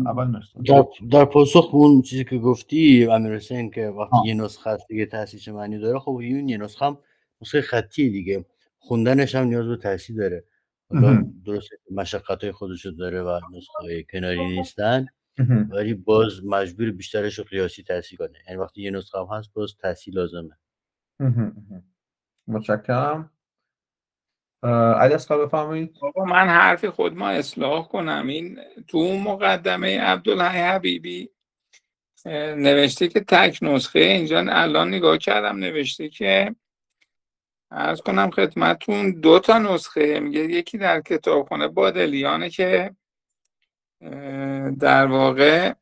[0.05, 0.65] اول مرساد.
[0.65, 5.05] در, در پاسخ اون چیزی که گفتی امیر حسین که وقتی یه نسخه هست دیگه
[5.05, 6.97] تحصیل معنی داره خب این یه نسخه هم
[7.41, 8.45] نسخه خطی دیگه.
[8.81, 10.43] خوندنش هم نیاز به تحصیل داره.
[10.89, 15.05] حالا درست مشقت های خودشو داره و نسخه کناری نیستن
[15.69, 18.39] ولی باز مجبور بیشترش رو قیاسی تحصیل کنه.
[18.47, 20.57] یعنی وقتی یه نسخه هم هست باز تحصیل لازمه.
[22.47, 23.31] متشکرم.
[24.63, 25.95] علی اسقر بفرمایید.
[26.27, 28.27] من حرف خود ما اصلاح کنم.
[28.27, 31.29] این تو اون مقدمه عبدالحی حبیبی
[32.25, 36.55] نوشته که تک نسخه اینجا الان نگاه کردم نوشته که
[37.71, 40.19] ارز کنم خدمتون دو تا نسخه.
[40.19, 42.95] میگه یکی در کتابخانه بادلیانه که
[44.79, 45.73] در واقع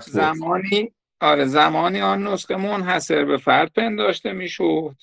[0.00, 4.96] زمانی آره زمانی آن نسخه منحصر به فرد پنداشته می‌شد.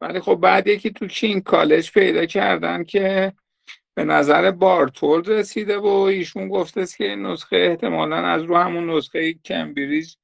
[0.00, 3.32] ولی خب بعد یکی تو کینگ کالج پیدا کردن که
[3.94, 9.32] به نظر بارتولد رسیده و ایشون گفته که این نسخه احتمالا از رو همون نسخه
[9.32, 10.14] کمبریج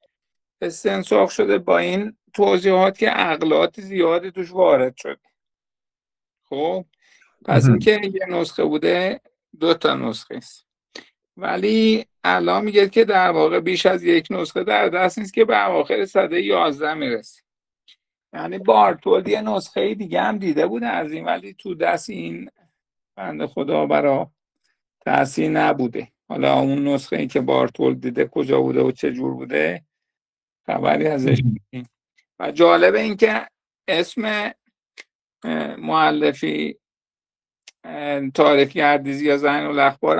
[0.61, 5.19] استنساخ شده با این توضیحات که عقلات زیادی توش وارد شد.
[6.45, 6.85] خب
[7.45, 9.21] پس اینکه یه نسخه بوده
[9.59, 10.67] دو تا نسخه است.
[11.37, 15.69] ولی الان میگه که در واقع بیش از یک نسخه در دست نیست که به
[15.69, 17.41] اواخر صده 11 می‌رسه.
[18.33, 22.49] یعنی بارتولد یه نسخه دیگه هم دیده بود از این ولی تو دست این
[23.15, 24.31] بند خدا برا
[25.05, 26.07] تاثیر نبوده.
[26.29, 29.83] حالا اون نسخه ای که بارتولد دیده کجا بوده و چه جور بوده
[30.65, 31.41] خبری ازش
[32.39, 33.47] و جالب این که
[33.87, 34.51] اسم
[35.77, 36.79] معلفی
[38.33, 40.19] تاریخ گردیزی یا زن الاخبار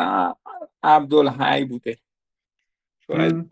[0.83, 1.97] عبدالحی بوده.
[3.07, 3.49] شاید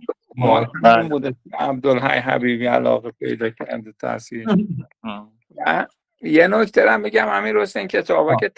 [0.83, 1.09] بله.
[1.09, 1.35] بوده.
[1.53, 4.47] عبدالحی حبیبی علاقه پیدا کرده تاثیر.
[6.21, 8.49] یه نکته هم بگم امیر حسین کتابا که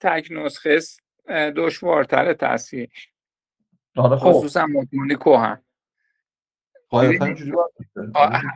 [0.00, 0.80] تک نسخه
[1.56, 2.90] دشوارتر تاثیر.
[3.96, 4.32] آره خب.
[4.32, 5.62] خصوصا مضمون کوهن.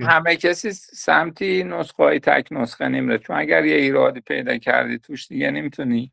[0.00, 5.28] همه کسی سمتی نسخه های تک نسخه نمیره چون اگر یه ایرادی پیدا کردی توش
[5.28, 6.12] دیگه نمی‌تونی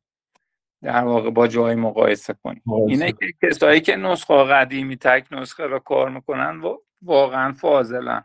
[0.82, 2.62] در واقع با جای مقایسه کنی.
[2.88, 6.62] اینه که کسایی که نسخه قدیمی تک نسخه رو کار می‌کنن
[7.02, 8.24] واقعا فاضلن.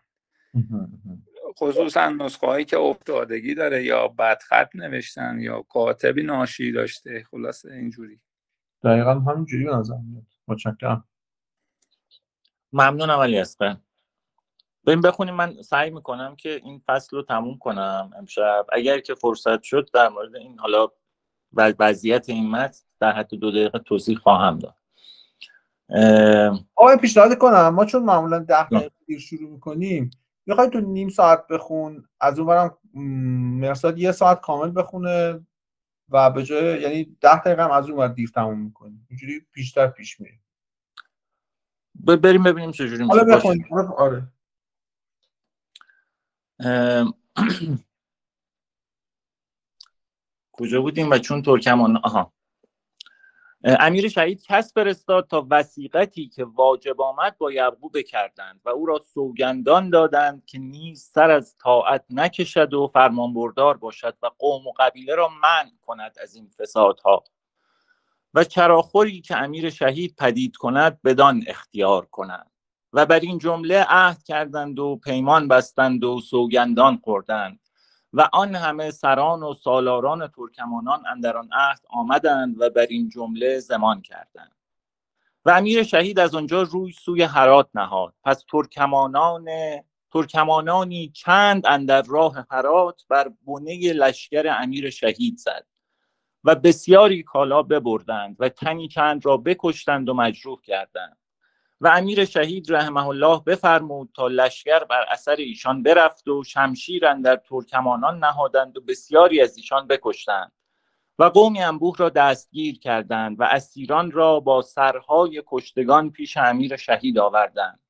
[1.59, 7.25] خصوصا نسخه هایی که افتادگی داره یا بدخط نوشتن یا کاتبی ناشی داشته.
[7.31, 8.21] خلاصه اینجوری.
[8.85, 10.27] دقیقا همینجوری به نظر میاد.
[10.49, 11.05] متشکرم.
[12.73, 13.77] ممنونم علی اسقر.
[14.89, 15.35] بریم بخونیم.
[15.35, 18.67] من سعی می‌کنم که این فصل رو تموم کنم امشب.
[18.73, 20.89] اگر که فرصت شد در مورد این حالا
[21.53, 24.75] وضعیت این متن در حد دو دقیقه توضیح خواهم داد.
[26.75, 27.69] آقای پیشنهاد کنم.
[27.69, 30.11] ما چون معمولا ده دقیقه دیر شروع می‌کنیم
[30.47, 32.79] می‌خوای تو نیم ساعت بخون از اون برم
[33.61, 35.47] مرساد یه ساعت کامل بخونه
[36.09, 39.87] و به جای یعنی ده دقیقه هم از اون بر دیر تموم می‌کنیم اینجوری بیشتر
[39.87, 40.41] پیش میریم
[41.95, 43.19] بریم ببینیم چجوری میشه.
[43.19, 43.67] حالا بخونیم.
[43.97, 44.23] آره.
[50.53, 52.33] کجا بودیم و چون ترکمان؟ آها.
[53.65, 59.01] امیر شهید کس فرستاد تا وسیقتی که واجب آمد با یعقوب بکردند و او را
[59.15, 65.15] سوگندان دادند که نیز سر از طاعت نکشد و فرمانبردار باشد و قوم و قبیله
[65.15, 67.25] را منع کند از این فسادها
[68.35, 72.51] و چراخوری که امیر شهید پدید کند بدان اختیار کند
[72.93, 77.61] و بر این جمله عهد کردند و پیمان بستند و سوگندان خوردند
[78.13, 83.59] و آن همه سران و سالاران ترکمانان اندر آن عهد آمدند و بر این جمله
[83.59, 84.53] زمان کردند.
[85.45, 88.15] و امیر شهید از آنجا روی سوی هرات نهاد.
[88.25, 89.47] پس ترکمانان
[90.13, 95.67] ترکمانانی چند اندر راه هرات بر بنه لشکر امیر شهید زد
[96.45, 101.17] و بسیاری کالا ببردند و تنی چند را بکشتند و مجروح کردند.
[101.81, 107.37] و امیر شهید رحمه الله بفرمود تا لشکر بر اثر ایشان برفت و شمشیر در
[107.37, 110.53] ترکمانان نهادند و بسیاری از ایشان بکشتند
[111.19, 117.19] و قومی انبوه را دستگیر کردند و اسیران را با سرهای کشتگان پیش امیر شهید
[117.19, 117.81] آوردند.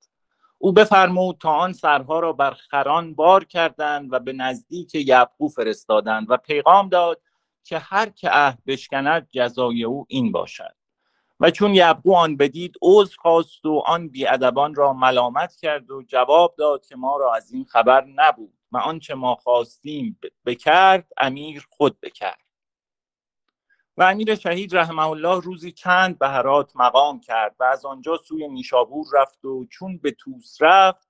[0.59, 6.27] او بفرمود تا آن سرها را بر خران بار کردند و به نزدیک یعقوب فرستادند
[6.31, 7.21] و پیغام داد
[7.65, 10.78] که هر که عهد بشکند جزای او این باشد.
[11.41, 16.55] و چون یبقو آن بدید عذر خواست و آن بیادبان را ملامت کرد و جواب
[16.59, 22.01] داد که ما را از این خبر نبود و آنچه ما خواستیم بکرد امیر خود
[22.01, 22.49] بکرد.
[23.97, 28.49] و امیر شهید رحمه الله روزی چند به هرات مقام کرد و از آنجا سوی
[28.49, 31.08] نیشابور رفت و چون به توس رفت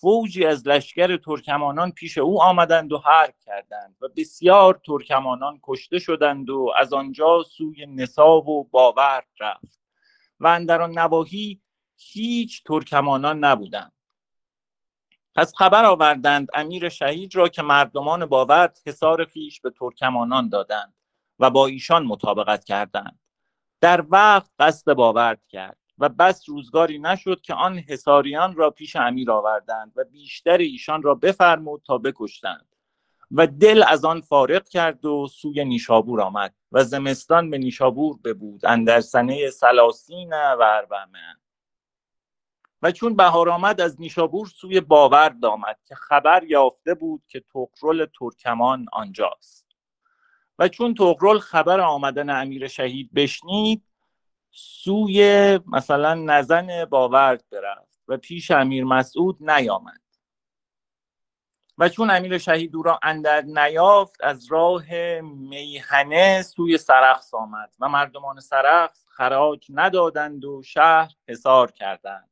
[0.00, 6.50] فوجی از لشکر ترکمانان پیش او آمدند و حرب کردند و بسیار ترکمانان کشته شدند
[6.50, 9.80] و از آنجا سوی نصاب و باورد رفت
[10.40, 11.60] و در آن نواحی
[11.96, 13.92] هیچ ترکمانان نبودند.
[15.34, 20.94] پس خبر آوردند امیر شهید را که مردمان باورد حصار خیش به ترکمانان دادند
[21.38, 23.18] و با ایشان مطابقت کردند.
[23.80, 25.85] در وقت قصد باورد کرد.
[25.98, 31.14] و بس روزگاری نشد که آن حساریان را پیش امیر آوردند و بیشتر ایشان را
[31.14, 32.66] بفرمود تا بکشتند.
[33.30, 38.66] و دل از آن فارغ کرد و سوی نیشابور آمد و زمستان به نیشابور ببود
[38.66, 41.36] اندر سنه سلاسین و اربعمه.
[42.82, 48.06] و چون بهار آمد از نیشابور سوی باورد آمد که خبر یافته بود که تقرل
[48.18, 49.66] ترکمان آنجاست.
[50.58, 53.82] و چون تقرل خبر آمدن امیر شهید بشنید
[54.58, 60.00] سوی مثلا نزن باورد برفت و پیش امیر مسعود نیامد.
[61.78, 64.84] و چون امیر شهید او را اندر نیافت از راه
[65.20, 72.30] میهنه سوی سرخس آمد و مردمان سرخس خراج ندادند و شهر حصار کردند.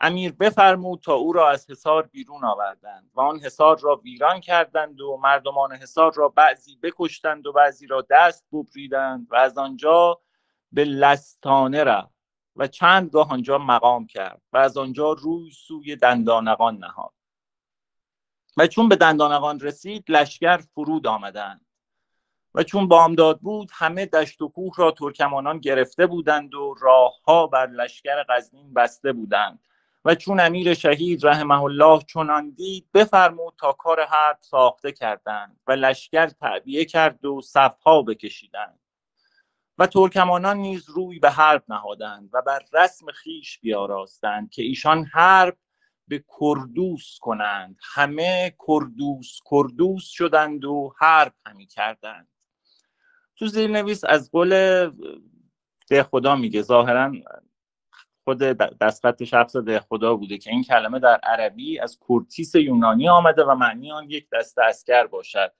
[0.00, 5.00] امیر بفرمود تا او را از حصار بیرون آوردند و آن حصار را ویران کردند
[5.00, 10.20] و مردمان حصار را بعضی بکشتند و بعضی را دست ببریدند و از آنجا
[10.74, 12.14] به لستانه رفت
[12.56, 17.12] و چند گاه آنجا مقام کرد و از آنجا روی سوی دندانقان نهاد.
[18.56, 21.66] و چون به دندانقان رسید لشکر فرود آمدند.
[22.54, 27.66] و چون بامداد بود همه دشت و کوه را ترکمانان گرفته بودند و راهها بر
[27.66, 29.58] لشکر غزنین بسته بودند.
[30.04, 35.72] و چون امیر شهید رحمه الله چنان دید بفرمود تا کار حرب ساخته کردند و
[35.72, 38.83] لشکر تعبیه کرد و صفها بکشیدند.
[39.78, 45.56] و ترکمانان نیز روی به حرب نهادند و بر رسم خیش بیاراستند که ایشان حرب
[46.08, 47.76] به کردوس کنند.
[47.94, 52.28] همه کردوس کردوس شدند و حرب همی کردند.
[53.36, 54.50] تو زیر نویس از قول
[55.88, 56.62] دهخدا میگه.
[56.62, 57.12] ظاهرا
[58.24, 58.38] خود
[58.80, 63.92] دستخط شخص دهخدا بوده که این کلمه در عربی از کورتیس یونانی آمده و معنی
[63.92, 65.52] آن یک دسته عسکر باشد.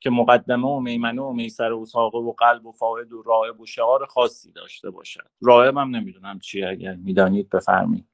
[0.00, 3.66] که مقدمه و میمنه و میسره و ساقه و قلب و قائد و رائب و
[3.66, 5.26] شعار خاصی داشته باشد.
[5.40, 8.06] رائب هم نمی‌دونم چیه اگر می‌دانید بفرمایید.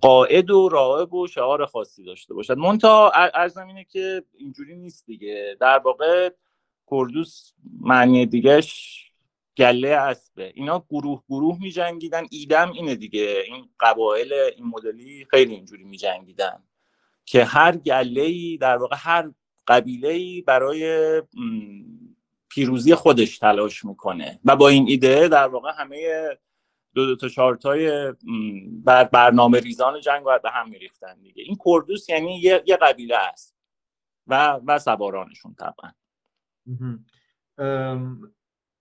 [0.00, 2.58] قائد و رائب و شعار خاصی داشته باشد.
[2.58, 5.56] منتها عرضم اینه که اینجوری نیست دیگه.
[5.60, 6.30] در واقع
[6.90, 9.04] کردوس معنی دیگهش
[9.56, 10.52] گله اسبه.
[10.54, 13.42] اینا گروه گروه می جنگیدن ایدم اینه دیگه.
[13.46, 16.62] این قبایل این مدلی خیلی اینجوری می جنگیدن
[17.24, 19.30] که هر گله ای در واقع هر
[19.68, 21.22] قبیله ای برای
[22.48, 24.40] پیروزی خودش تلاش می‌کنه.
[24.44, 26.28] و با این ایده در واقع همه
[26.94, 28.14] دو دو تا چارتای
[28.84, 31.42] بر برنامه ریزان جنگ باید به هم میریختن دیگه.
[31.42, 33.56] این کردوس یعنی یه, قبیله است
[34.26, 35.92] و و سوارانشون طبعا.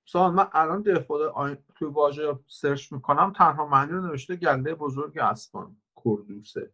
[0.05, 1.21] سوال من الان ده خود
[1.75, 6.71] تو واژه سرچ می‌کنم تنها معنی رو نوشته گله بزرگ اسبان کردوسه.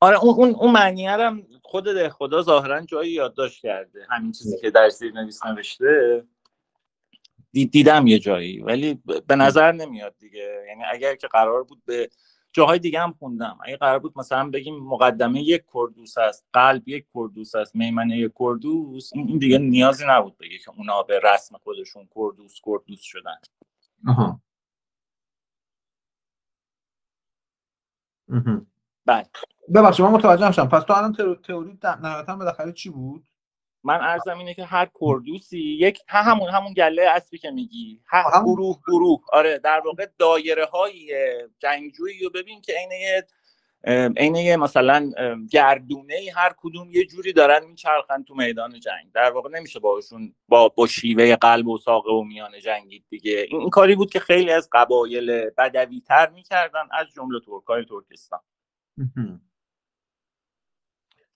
[0.00, 4.06] آره اون اون اون معنی هم خود ده خدا ظاهرا جایی یادداشت کرده.
[4.10, 6.24] همین چیزی که در زیر نویس نوشته
[7.52, 10.64] دیدم یه جایی ولی به نظر نمیاد دیگه.
[10.68, 12.10] یعنی اگر که قرار بود به
[12.52, 13.58] جاهای دیگه هم خوندم.
[13.64, 18.32] اگه قرار بود مثلا بگیم مقدمه یک کردوس است قلب یک کردوس است میمنه یک
[18.38, 23.38] کردوس این دیگه نیازی نبود بگه که اونا به رسم خودشون کردوس کردوس شدن.
[24.08, 24.40] آها.
[29.06, 29.26] بله
[29.74, 33.24] ببخشید من متوجه شدم پس تو الان تئوری نهایتا بالاخره چی بود؟
[33.84, 38.00] من ارزم اینه که هر کردوسی یک همون همون گله اصلی که میگی.
[38.06, 39.20] هر گروه گروه.
[39.32, 41.14] آره در واقع دایره های
[41.58, 43.22] جنگجویی رو ببین که عین
[44.16, 45.12] عین یه مثلا
[45.50, 49.12] گردونه ای هر کدوم یه جوری دارن میچرخن تو میدان جنگ.
[49.14, 53.46] در واقع نمیشه باشون با با شیوه قلب و ساقه و میانه جنگید دیگه.
[53.48, 58.40] این, این کاری بود که خیلی از قبایل بدوی تر می‌کردن از جمله ترکای ترکستان.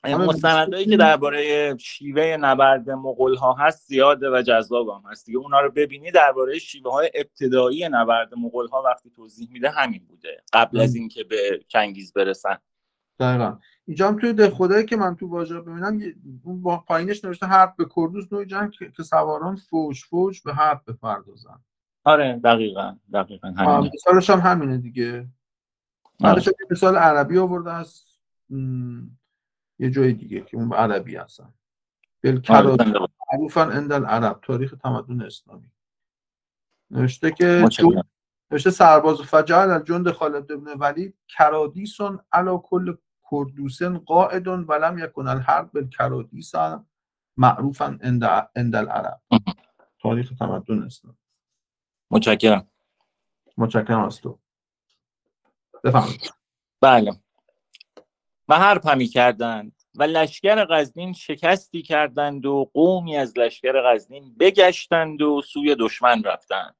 [0.05, 5.26] مستندایی که درباره شیوه نبرد مغول ها هست زیاده و جذاب هم هست.
[5.26, 10.07] دیگه اونا رو ببینی درباره شیوه های ابتدایی نبرد مغول ها وقتی توضیح میده همین
[10.09, 12.59] بوده قبل از اینکه به چنگیز برسن.
[13.20, 13.59] دقیقا.
[13.86, 16.00] اینجا هم توی ده خدایی که من تو واژه ببینم
[16.44, 20.80] اون با پایینش نوشته حرب به کردوس نوع جنگ که سواران فوش فوش به حرب
[20.86, 21.61] بپردازن.
[22.05, 23.90] آره دقیقا دقیقا همینه.
[23.94, 25.28] مثالش هم همینه دیگه.
[26.70, 28.03] مثال عربی آورده از
[29.83, 31.55] یه جای دیگه که اون عربی هستن.
[33.33, 35.70] معروفا عند العرب تاریخ تمدن اسلامی.
[36.91, 37.68] نوشته که
[38.51, 42.97] نوشته سرباز و فجال از جند خالد ابن ولید کرادیسون علا کل
[43.30, 46.53] کردوسن قائدون ولم یکن الحرب بالکرادیس
[47.37, 47.99] معروفا
[48.57, 49.20] عند العرب
[50.01, 51.18] تاریخ تمدن اسلامی.
[52.11, 52.68] متشکرم.
[53.59, 54.39] متشکرم از تو.
[55.85, 56.33] بفهمید
[56.80, 57.12] بله.
[58.49, 65.22] و حرب همی کردند و لشکر غزنین شکستی کردند و قومی از لشکر غزنین بگشتند
[65.22, 66.74] و سوی دشمن رفتند.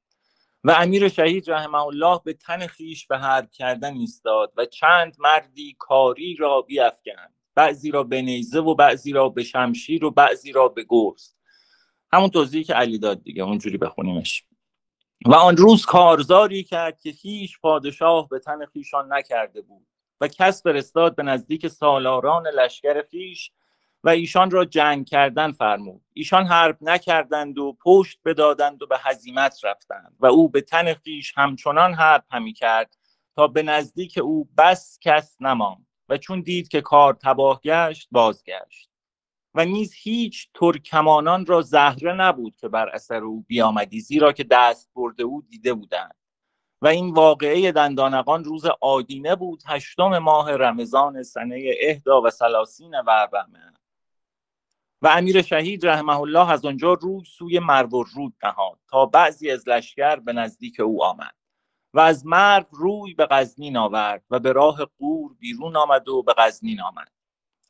[0.65, 5.77] و امیر شهید رحمه الله به تن خیش به حرب کردن ایستاد و چند مردی
[5.79, 7.35] کاری را بیافکند.
[7.55, 11.35] بعضی را به نیزه و بعضی را به شمشیر و بعضی را به گرز.
[12.13, 14.45] همون توضیحی که علی داد دیگه اونجوری بخونیمش.
[15.27, 19.87] و آن روز کارزاری کرد که هیچ پادشاه به تن خیشان نکرده بود.
[20.23, 23.51] و کس فرستاد به نزدیک سالاران لشکر خیش
[24.05, 26.03] و ایشان را جنگ کردن فرمود.
[26.13, 31.33] ایشان حرب نکردند و پشت بدادند و به هزیمت رفتند و او به تن خیش
[31.37, 32.97] همچنان حرب همی کرد
[33.37, 38.91] تا به نزدیک او بس کس نماند و چون دید که کار تباه گشت بازگشت.
[39.55, 44.91] و نیز هیچ ترکمانان را زهره نبود که بر اثر او بیامدی زیرا که دست
[44.95, 46.22] برده او دیده بودند.
[46.83, 53.29] و این واقعه دندانقان روز آدینه بود هشتم ماه رمضان سنه اهدا و سلاسین و
[55.03, 59.69] و امیر شهید رحمه الله از آنجا روی سوی مرو رود نهاد تا بعضی از
[59.69, 61.35] لشکر به نزدیک او آمد.
[61.95, 66.35] و از مرو روی به غزنین آورد و به راه قور بیرون آمد و به
[66.39, 67.09] غزنین آمد.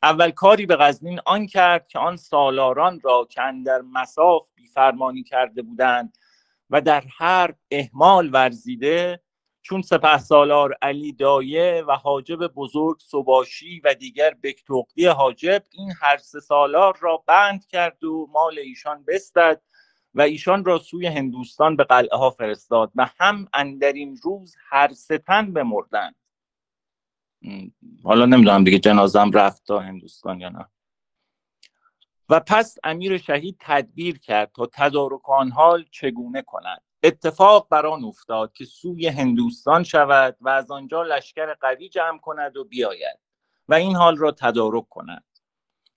[0.03, 5.61] اول کاری به غزنین آن کرد که آن سالاران را که در مساف بیفرمانی کرده
[5.61, 6.17] بودند
[6.73, 9.21] و در هر احمال ورزیده
[9.61, 16.17] چون سپه سالار علی دایه و حاجب بزرگ سباشی و دیگر بکتوقی حاجب این هر
[16.17, 19.61] سه سالار را بند کرد و مال ایشان بستد
[20.13, 25.53] و ایشان را سوی هندوستان به قلعه ها فرستاد و هم اندرین روز هر ستن
[25.53, 26.15] بمردند.
[28.03, 30.65] حالا نمی‌دونم دیگه جنازم رفت تا هندوستان یا نه.
[32.29, 36.81] و پس امیر شهید تدبیر کرد تا تدارک آن حال چگونه کند.
[37.03, 42.57] اتفاق بر آن افتاد که سوی هندوستان شود و از آنجا لشکر قوی جمع کند
[42.57, 43.19] و بیاید
[43.67, 45.23] و این حال را تدارک کند.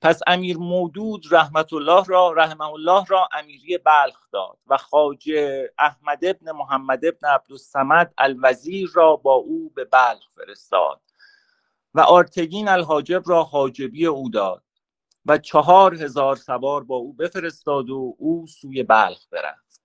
[0.00, 6.24] پس امیر مودود رحمت الله را رحمه الله را امیری بلخ داد و خواجه احمد
[6.24, 11.00] ابن محمد ابن عبدالسمد الوزیر را با او به بلخ فرستاد
[11.94, 14.65] و آرتگین الحاجب را حاجبی او داد.
[15.26, 19.82] و چهار هزار سوار با او بفرستاد و او سوی بلخ برفت.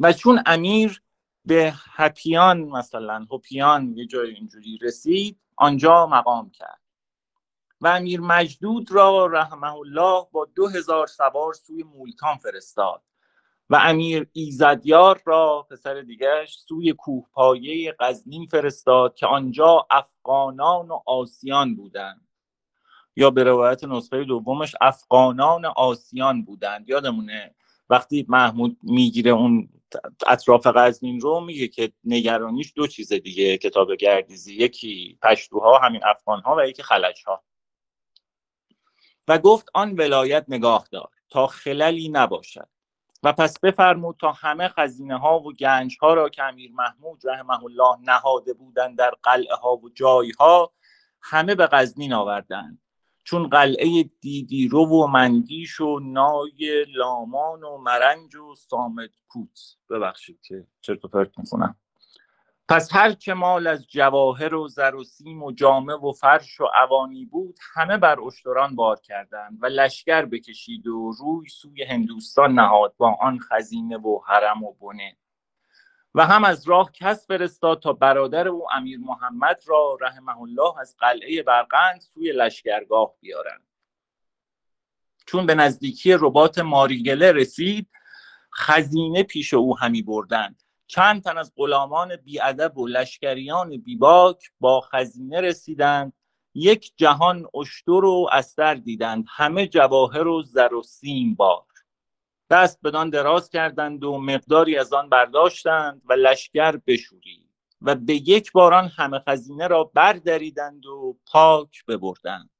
[0.00, 1.02] و چون امیر
[1.44, 6.80] به هپیان مثلا هپیان یه جای اینجوری رسید آنجا مقام کرد.
[7.80, 13.02] و امیر مجدود را رحمه الله با دو هزار سوار سوی مولتان فرستاد
[13.70, 21.76] و امیر ایزدیار را پسر دیگرش سوی کوهپایه غزنین فرستاد که آنجا افغانان و آسیان
[21.76, 22.27] بودند.
[23.18, 26.88] یا به روایت نسخه دومش افغانان آسیان بودند.
[26.88, 27.54] یادمونه؟
[27.90, 29.68] وقتی محمود می‌گیره اون
[30.26, 34.54] اطراف غزنین رو میگه که نگرانیش دو چیز دیگه کتاب گردیزی.
[34.54, 37.44] یکی پشتوها همین افغانها و یکی خلجها.
[39.28, 42.68] و گفت آن ولایت نگاه دار تا خللی نباشد.
[43.22, 47.64] و پس بفرمود تا همه خزینه ها و گنج ها را که امیر محمود رحمه
[47.64, 50.72] الله نهاده بودند در قلعه ها و جای ها
[51.22, 52.80] همه به غزنین آوردند.
[53.28, 59.58] چون قلعه دیدیرو و مندیش و نای لامان و مرنج و سامد کوت.
[59.90, 61.76] ببخشید که چرت و پرت می‌کنم
[62.68, 66.64] پس هر که مال از جواهر و زر و سیم و جامه و فرش و
[66.84, 72.94] اوانی بود همه بر اشتران بار کردند و لشکر بکشید و روی سوی هندوستان نهاد
[72.96, 75.16] با آن خزینه و حرم و بنه.
[76.14, 80.96] و هم از راه کس فرستاد تا برادر او امیر محمد را رحمه الله از
[80.98, 83.64] قلعه برقند سوی لشکرگاه بیارند.
[85.26, 87.88] چون به نزدیکی رباط ماریگله رسید
[88.54, 90.62] خزینه پیش او همی بردند.
[90.86, 96.12] چند تن از غلامان بیادب و لشکریان بیباک با خزینه رسیدند.
[96.54, 99.24] یک جهان اشتر و استر دیدند.
[99.28, 101.64] همه جواهر و زر و سیم بار
[102.50, 107.48] دست بدان دراز کردند و مقداری از آن برداشتند و لشکر بشورید
[107.82, 112.50] و به یک باران همه خزینه را بردریدند و پاک ببردند.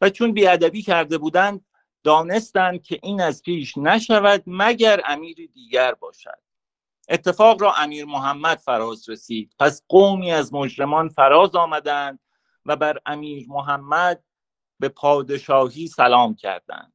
[0.00, 1.64] و چون بیادبی کرده بودند
[2.02, 6.38] دانستند که این از پیش نشود مگر امیر دیگر باشد.
[7.08, 9.54] اتفاق را امیر محمد فراز رسید.
[9.58, 12.18] پس قومی از مجرمان فراز آمدند
[12.66, 14.24] و بر امیر محمد
[14.80, 16.92] به پادشاهی سلام کردند.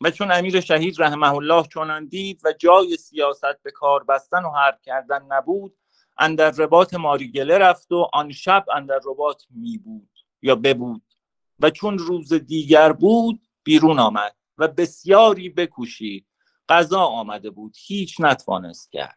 [0.00, 4.50] و چون امیر شهید رحمه الله چنان دید و جای سیاست به کار بستن و
[4.50, 5.76] حرب کردن نبود
[6.18, 10.10] اندر رباط ماریگله رفت و آن شب اندر رباط می بود
[10.42, 11.02] یا ببود.
[11.60, 16.26] و چون روز دیگر بود بیرون آمد و بسیاری بکوشید.
[16.68, 19.16] قضا آمده بود هیچ نتوانست کرد.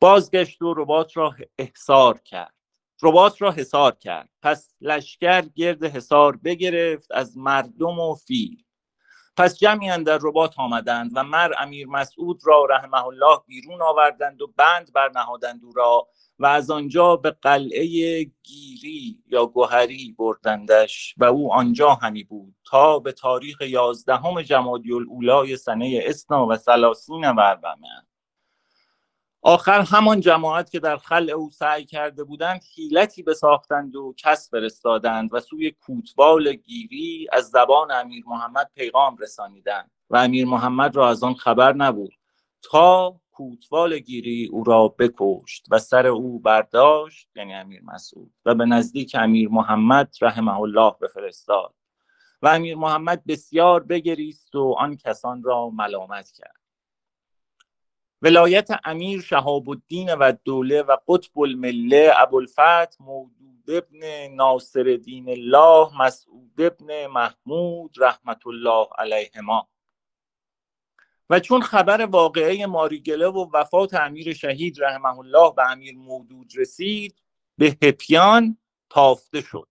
[0.00, 2.54] بازگشت و رباط را احصار کرد.
[3.02, 4.28] رباط را حصار کرد.
[4.42, 8.64] پس لشکر گرد حصار بگرفت از مردم و فیل.
[9.36, 14.46] پس جمعی در رباط آمدند و مر امیر مسعود را رحمه الله بیرون آوردند و
[14.56, 16.08] بند برنهادند او را
[16.38, 22.98] و از آنجا به قلعه گیری یا گوهری بردندش و او آنجا همی بود تا
[22.98, 27.88] به تاریخ یازدهم جمادی الاولای سنه اسنا و سلاسین و اربعمه
[29.48, 35.30] آخر همان جماعت که در خلع او سعی کرده بودند حیلتی بساختند و کس فرستادند
[35.32, 41.22] و سوی کوتوال گیری از زبان امیر محمد پیغام رسانیدند و امیر محمد را از
[41.22, 42.12] آن خبر نبود.
[42.62, 48.64] تا کوتوال گیری او را بکشت و سر او برداشت یعنی امیر مسعود و به
[48.64, 51.74] نزدیک امیر محمد رحمه الله بفرستاد
[52.42, 56.65] و امیر محمد بسیار بگریست و آن کسان را ملامت کرد.
[58.22, 66.02] ولایت امیر شهاب الدین و دوله و قطب المله ابوالفتح مودود ابن ناصر دین الله
[66.02, 69.68] مسعود ابن محمود رحمت الله علیهما.
[71.30, 77.22] و چون خبر واقعه ماریگله و وفات امیر شهید رحمه الله به امیر مودود رسید
[77.58, 78.58] به هپیان
[78.90, 79.68] تافته شد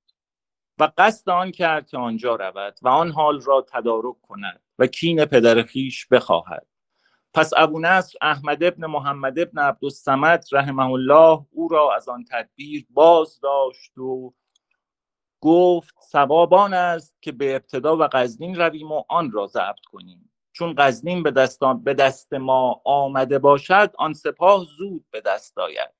[0.79, 5.25] و قصد آن کرد که آنجا رود و آن حال را تدارک کند و کین
[5.25, 6.67] پدر خیش بخواهد.
[7.35, 12.85] پس ابو نصر احمد ابن محمد ابن عبدالسمد رحمه الله او را از آن تدبیر
[12.89, 14.33] باز داشت و
[15.41, 20.31] گفت سوابان است که به ابتدا و قزنین رویم و آن را ضبط کنیم.
[20.51, 21.47] چون قزنین به
[21.83, 25.91] به دست ما آمده باشد آن سپاه زود به دست آید.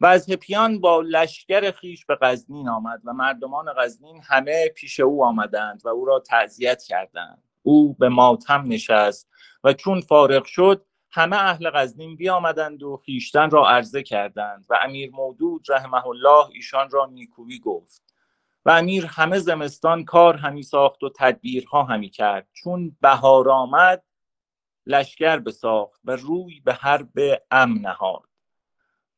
[0.00, 5.24] و از هپیان با لشکر خیش به قزنین آمد و مردمان قزنین همه پیش او
[5.24, 7.42] آمدند و او را تعذیت کردند.
[7.62, 9.28] او به ماتم نشست
[9.64, 15.10] و چون فارغ شد همه اهل غزنین بیامدند و خیشتن را عرضه کردند و امیر
[15.10, 18.02] مودود رحمه الله ایشان را نیکویی گفت.
[18.64, 22.48] و امیر همه زمستان کار همی ساخت و تدبیرها همی کرد.
[22.52, 24.02] چون بهار آمد
[24.86, 27.12] لشکر بساخت و روی به حرب
[27.50, 28.28] ام نهاد.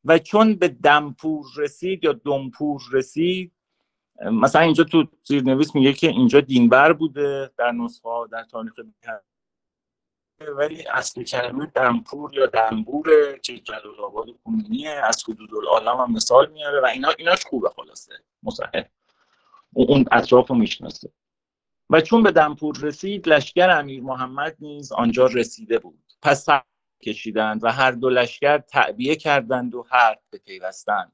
[0.05, 3.53] و چون به دمپور رسید یا دمپور رسید
[4.31, 8.73] مثلا اینجا تو زیرنویس میگه که اینجا دینبر بوده در نسخه در تاریخ
[10.39, 16.51] ولی اصل کلمه دمپور یا دنبور که جلال آباد کنونیه از حدود العالم هم مثال
[16.51, 18.13] میاره و اینا ایناش خوبه خلاصه
[18.43, 18.83] مصحح
[19.73, 21.11] اون اطراف رو می‌شناسه.
[21.89, 26.03] و چون به دمپور رسید لشکر امیر محمد نیز آنجا رسیده بود.
[26.21, 26.45] پس
[27.03, 31.13] کشیدند و هر دو لشکر تعبیه کردند و حرب بپیوستند.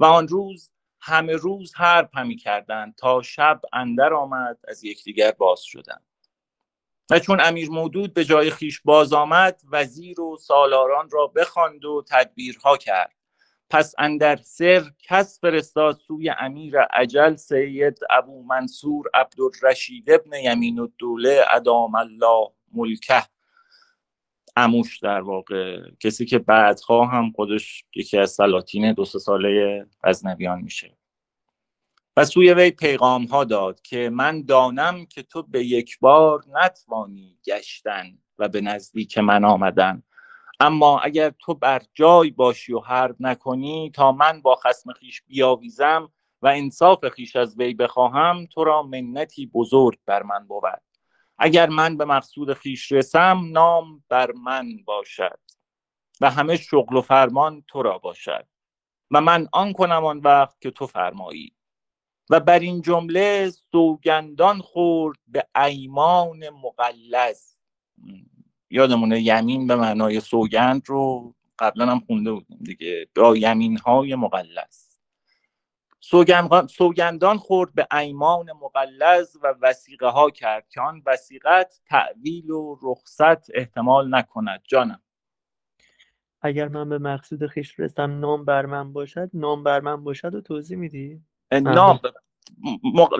[0.00, 0.70] و آن روز
[1.00, 6.04] همه روز حرب همی کردند تا شب اندر آمد از یکدیگر باز شدند.
[7.10, 12.04] و چون امیر مودود به جای خیش باز آمد وزیر و سالاران را بخواند و
[12.08, 13.14] تدبیرها کرد.
[13.70, 21.44] پس اندر سر کس فرستاد سوی امیر عجل سید ابو منصور عبدالرشید ابن یمین الدوله
[21.50, 23.22] ادام الله ملکه.
[24.56, 30.60] اموش در واقع کسی که بعدها هم خودش یکی از سلاطین دو سه ساله غزنویان
[30.60, 30.96] میشه.
[32.16, 37.38] و سوی وی پیغام ها داد که من دانم که تو به یک بار نتوانی
[37.46, 40.02] گشتن و به نزدیک من آمدن.
[40.60, 46.12] اما اگر تو بر جای باشی و حرب نکنی تا من با خسم خیش بیاویزم
[46.42, 50.82] و انصاف خیش از وی بخواهم تو را منتی بزرگ بر من بود.
[51.38, 55.40] اگر من به مقصود خیش رسم نام بر من باشد
[56.20, 58.46] و همه شغل و فرمان تو را باشد
[59.10, 61.54] و من آن کنم آن وقت که تو فرمایی.
[62.30, 67.56] و بر این جمله سوگندان خورد به ایمان مقلز
[68.70, 74.84] یادمونه یمین به معنای سوگند رو قبلا هم خونده بودیم دیگه با یمین های مقلز
[76.68, 83.56] سوگندان خورد به ایمان مقلز و وسیقه ها کرد که آن وسیقت تعویل و رخصت
[83.56, 85.00] احتمال نکند جانم.
[86.40, 90.40] اگر من به مقصود خیش رسم نام بر من باشد نام بر من باشد و
[90.40, 91.20] توضیح میدی؟
[91.52, 92.00] نام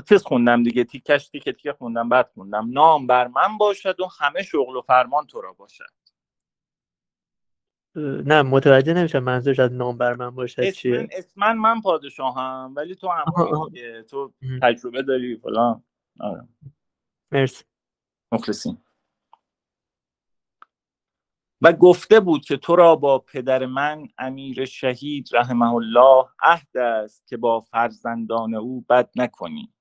[0.08, 2.70] تیز خوندم دیگه؟ تیکش تیکه تیکه خوندم بعد خوندم.
[2.70, 5.84] نام بر من باشد و همه شغل و فرمان تو را باشد.
[8.26, 11.08] نه متوجه نمیشم منظورش از نام بر من باشد چیه.
[11.12, 13.24] اسمن من پادشاهم ولی تو هم
[14.10, 15.84] تو تجربه داری فلان.
[16.20, 16.48] آره.
[17.32, 17.64] مرسی.
[18.32, 18.83] مخلصیم.
[21.64, 27.26] و گفته بود که تو را با پدر من امیر شهید رحمه الله عهد است
[27.26, 29.72] که با فرزندان او بد نکنی.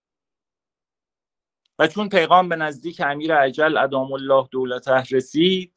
[1.79, 5.73] و چون پیغام به نزدیک امیر عجل ادام الله دولته رسید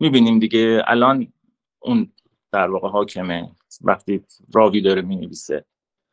[0.00, 1.32] می‌بینیم دیگه الان
[1.78, 2.12] اون
[2.52, 4.24] در واقع حاکمه وقتی
[4.54, 5.64] راوی داره می‌نویسه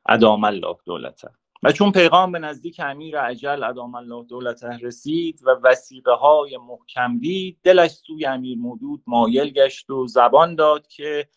[0.09, 1.29] ادام الله دولته
[1.63, 7.17] و چون پیغام به نزدیک امیر عجل ادام الله دولته رسید و وسیقه های محکم
[7.17, 11.29] دید دلش سوی امیر مودود مایل گشت و زبان داد که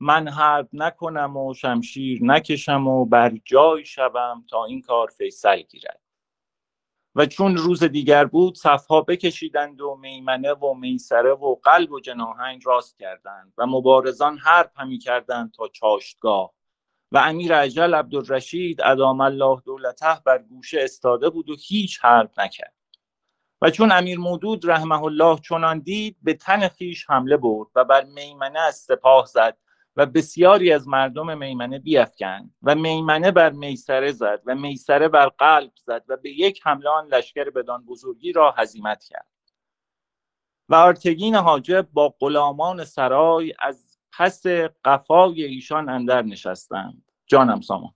[0.00, 6.00] من حرب نکنم و شمشیر نکشم و بر جای شوم تا این کار فیصل گیرد.
[7.14, 12.62] و چون روز دیگر بود صفها بکشیدند و میمنه و میسره و قلب و جناهنگ
[12.64, 16.55] راست کردند و مبارزان حرب همی کردند تا چاشتگاه.
[17.12, 22.72] و امیر عجل عبدالرشید ادام الله دولته بر گوشه استاده بود و هیچ حرب نکرد.
[23.62, 28.04] و چون امیر مودود رحمه الله چنان دید به تن خیش حمله برد و بر
[28.04, 29.56] میمنه از سپاه زد
[29.96, 35.72] و بسیاری از مردم میمنه بیافکند و میمنه بر میسره زد و میسره بر قلب
[35.76, 39.26] زد و به یک حمله آن لشکر بدان بزرگی را هزیمت کرد.
[40.68, 43.85] و آرتگین حاجب با غلامان سرای از
[44.18, 44.46] پس
[44.84, 47.10] قفای ایشان اندر نشستند.
[47.26, 47.94] جانم سامان.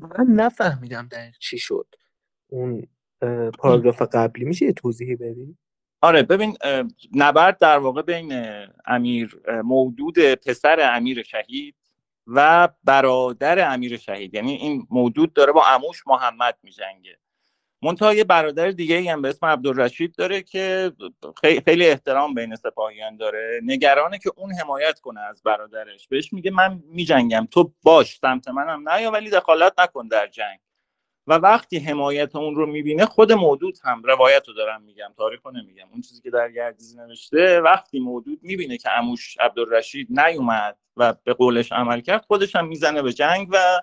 [0.00, 1.94] من نفهمیدم در چی شد.
[2.48, 2.86] اون
[3.58, 5.56] پاراگراف قبلی میشه یه توضیحی بدی؟
[6.00, 6.56] آره ببین
[7.14, 8.32] نبرد در واقع بین
[8.86, 11.76] امیر مودود پسر امیر شهید
[12.26, 14.34] و برادر امیر شهید.
[14.34, 17.18] یعنی این مودود داره با عموش محمد میجنگه.
[17.82, 20.92] منتها یه برادر دیگه ای هم به اسم عبدالرشید داره که
[21.64, 23.60] خیلی احترام بین سپاهیان داره.
[23.64, 26.08] نگرانه که اون حمایت کنه از برادرش.
[26.08, 27.48] بهش میگه من میجنگم.
[27.50, 30.58] تو باش سمت منم نیا ولی دخالت نکن در جنگ.
[31.26, 35.50] و وقتی حمایت اون رو می‌بینه خود مودود هم روایت رو دارم میگم تاریخ رو
[35.50, 35.86] نمیگم.
[35.92, 41.32] اون چیزی که در گردیزی نوشته وقتی مودود می‌بینه که اموش عبدالرشید نیومد و به
[41.32, 43.82] قولش عمل کرد خودش هم می‌زنه به جنگ و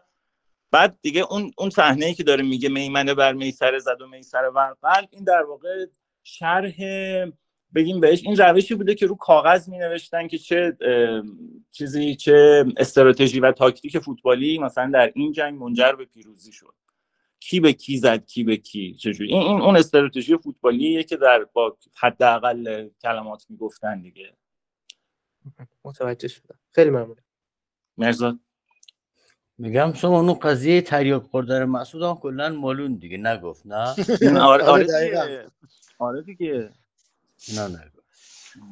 [0.71, 4.51] بعد دیگه اون اون صحنه ای که داره میگه میمنه بر میسر زد و میسر
[4.55, 5.85] ورقل این در واقع
[6.23, 6.75] شرح
[7.75, 8.23] بگیم بهش.
[8.23, 10.77] این روشی بوده که رو کاغذ می نوشتن که چه
[11.71, 16.73] چیزی چه استراتژی و تاکتیک فوتبالی مثلا در این جنگ منجر به پیروزی شد.
[17.39, 21.43] کی به کی زد کی به کی چجوری؟ این, این اون استراتژی فوتبالیه که در
[21.53, 24.33] با حداقل کلمات می‌گفتن دیگه.
[25.85, 26.59] متوجه شدم.
[26.71, 27.15] خیلی ممنون.
[27.97, 28.39] مرزاد.
[29.57, 33.95] میگم شما اون قضیه تریاک خوردن مسعود هم کلا مالون دیگه نگفت نه؟
[34.41, 35.47] آره آره دیگه.
[35.99, 36.71] آره دیگه.
[37.55, 37.91] نه نه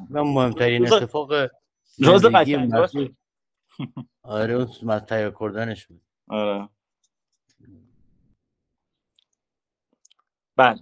[0.09, 1.31] من مهمترین اتفاق
[1.97, 2.73] روز قشنگ
[4.23, 6.01] آره اون تریاک خوردنش بود.
[6.27, 6.69] آره.
[10.55, 10.79] بله.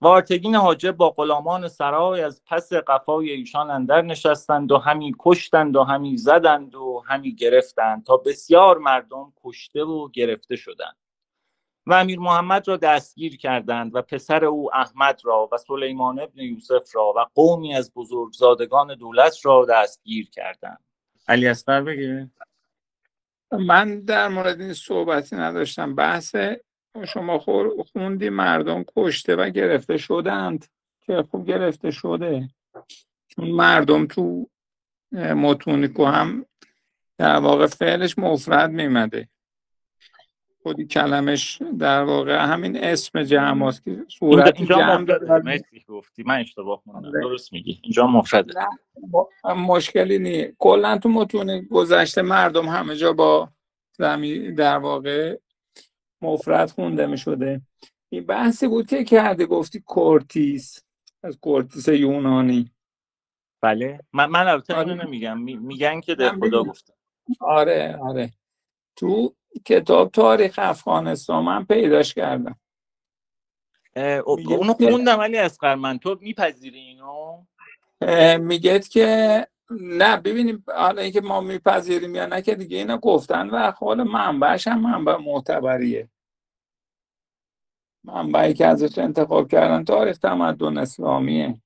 [0.00, 5.82] وارتگین حاجب با غلامان سرای از پس قفای ایشان اندر نشستند و همی کشتند و
[5.82, 10.96] همی زدند و همی گرفتند تا بسیار مردم کشته و گرفته شدند.
[11.86, 16.96] و امیر محمد را دستگیر کردند و پسر او احمد را و سلیمان ابن یوسف
[16.96, 20.84] را و قومی از بزرگزادگان دولت را دستگیر کردند.
[21.28, 22.30] علی اصغر بگه
[23.52, 25.94] من در مورد این صحبتی نداشتم.
[25.94, 26.36] بحث
[27.04, 27.38] شما
[27.92, 30.66] خوندی مردم کشته و گرفته شدند.
[31.08, 32.48] که خوب گرفته شده.
[33.28, 34.48] چون مردم تو
[35.12, 36.46] متونیکو هم
[37.18, 39.28] در واقع فعلش مفرد میومده.
[40.62, 45.60] خود کلمش در واقع همین اسم جمع هست که صورت اینجا جمع داره.
[45.88, 46.22] گفتی.
[46.22, 47.10] من اشتباه آره.
[47.10, 47.80] درست میگی.
[47.82, 48.54] اینجا مفرده.
[49.56, 53.48] مشکلی نیست کلا تو متون گذشته مردم همه جا با
[53.92, 55.38] زمین در واقع
[56.22, 57.60] مفرد خونده می شده
[58.08, 60.82] این بحثی بود که کرده گفتی کورتیس.
[61.22, 62.72] از کورتیس یونانی.
[63.62, 64.00] بله.
[64.12, 64.94] من من البته آره.
[64.94, 65.40] نمیگم.
[65.40, 66.94] میگن که در خدا گفته.
[67.40, 68.32] آره آره.
[68.96, 72.60] تو کتاب تاریخ افغانستان من پیداش کردم.
[74.26, 77.44] اونو خوندم ولی از من تو میپذیری اینو؟
[78.38, 83.70] میگه که نه ببینیم حالا اینکه ما میپذیریم یا نه که دیگه اینا گفتن و
[83.70, 86.08] حال منبعش هم منبع معتبریه.
[88.04, 91.62] منبعی که ازش انتخاب کردن تاریخ تمدن اسلامیه.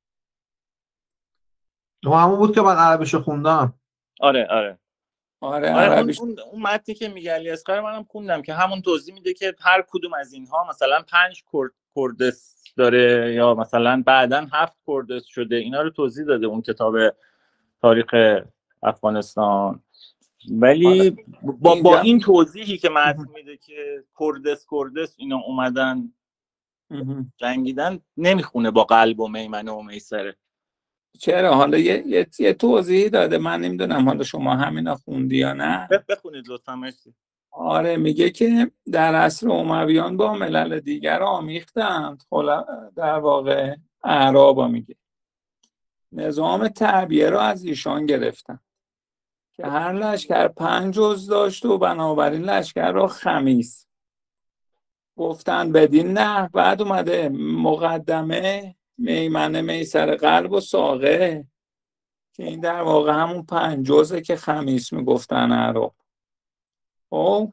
[2.05, 3.75] همون بود که من عربیشو خوندم.
[4.21, 4.79] آره آره.
[5.41, 9.15] آره, آره اون, اون, اون متنی که میگه علی اصغر منم خوندم که همون توضیح
[9.15, 11.45] میده که هر کدوم از اینها مثلا پنج
[11.97, 15.57] کردس داره یا مثلا بعدا هفت کردس شده.
[15.57, 16.95] اینا رو توضیح داده اون کتاب
[17.83, 18.15] تاریخ
[18.83, 19.83] افغانستان.
[20.51, 21.17] ولی آره.
[21.43, 26.13] با, با این توضیحی که متن میده که کردس کردس اینا اومدن
[27.37, 30.37] جنگیدن نمی‌خونه با قلب و میمنه و میسره.
[31.19, 33.39] چرا؟ حالا یه, یه،, یه توضیحی داده.
[33.39, 35.89] من نمی‌دونم حالا شما همینا خوندی یا نه.
[36.09, 37.15] بخونید لطفا مرسی.
[37.51, 42.23] آره میگه که در عصر امویان با ملل دیگر آمیختند.
[42.97, 44.97] در واقع اعرابا میگه.
[46.13, 48.59] نظام تعبیه رو از ایشان گرفتن.
[49.53, 53.87] که هر لشکر پنج جز داشت و بنابراین لشکر را خمیس.
[55.17, 61.45] گفتن بدین نه بعد اومده مقدمه میمنه میسر قلب و ساقه
[62.33, 65.93] که این در واقع همون پنج جزه که خمیس می‌گفتن عرب.
[67.11, 67.53] خب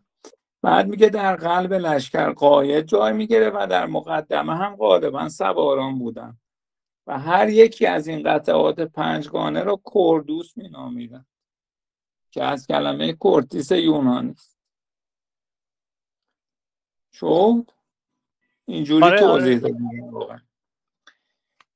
[0.62, 6.38] بعد میگه در قلب لشکر قاید جای می‌گیره و در مقدمه هم غالبا سواران بودن.
[7.10, 11.26] و هر یکی از این قطعات پنجگانه رو کردوس مینامیدن
[12.32, 14.60] که از کلمه کورتیس یونانی است.
[17.14, 17.72] شد؟
[18.66, 19.62] اینجوری آره توضیح
[20.16, 20.41] آره.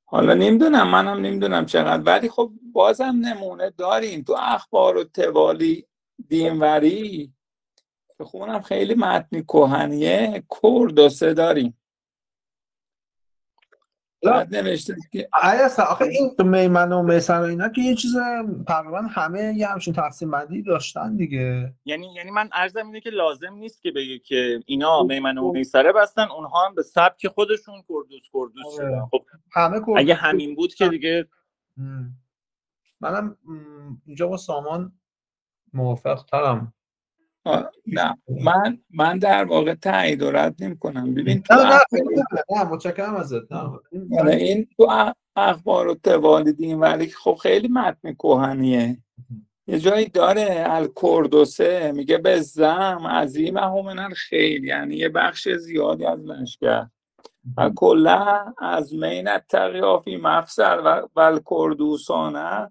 [0.04, 5.86] حالا نمی‌دونم منم نمی‌دونم چقدر ولی خب بازم نمونه داریم تو اخبار و توالی
[6.28, 7.32] دینوری
[8.18, 11.78] که خونم خیلی متنی کهنیه کردوسه داریم.
[14.24, 15.28] بعد نوشته که
[15.78, 18.16] آخه این میمن و میسن و اینا که یه چیز
[18.66, 21.74] تقریبا همه یه همچین تقسیم بندی داشتن دیگه.
[21.84, 25.48] یعنی یعنی من عرضم اینه که لازم نیست که بگه که اینا خب، میمن و
[25.48, 25.54] خب.
[25.54, 28.76] میسره بستن اونها هم به سبک خودشون کردوس کردوس آره.
[28.76, 29.06] شدن.
[29.10, 31.28] خب همه کردوس اگه همین بود که دیگه
[33.00, 33.36] منم
[34.06, 34.92] اینجا با سامان
[35.72, 36.74] موافق ترم
[37.86, 38.18] نه.
[38.28, 41.80] من من در واقع تایید و رد نمی کنم ببین تو نه
[42.50, 43.52] نه متشکرم ازت.
[43.52, 43.58] نه
[44.18, 48.98] آره، این تو اخبار و توالیدین ولی خب خیلی متن کهنیه
[49.66, 56.18] یه جایی داره الکردوسه میگه به زم عظیم همونن خیلی یعنی یه بخش زیادی از
[56.18, 56.86] لشکر.
[57.56, 62.70] و کلا از مین تقیافی مفسر و الکردوسانه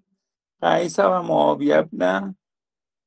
[0.62, 2.36] قیس و معاویه ابن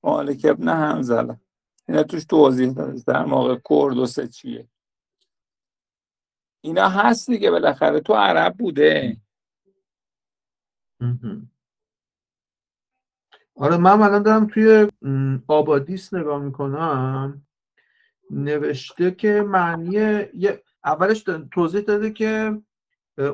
[0.04, 1.40] مالک ابن همزله
[1.88, 4.68] اینا توش توضیح داره در کردوسه چیه.
[6.60, 8.00] اینا هست دیگه بالاخره.
[8.00, 9.16] تو عرب بوده.
[13.54, 14.88] آره من الان دارم توی
[15.46, 17.46] آبادیس نگاه می‌کنم.
[18.30, 19.98] نوشته که معنی
[20.84, 22.62] اولش توضیح داده که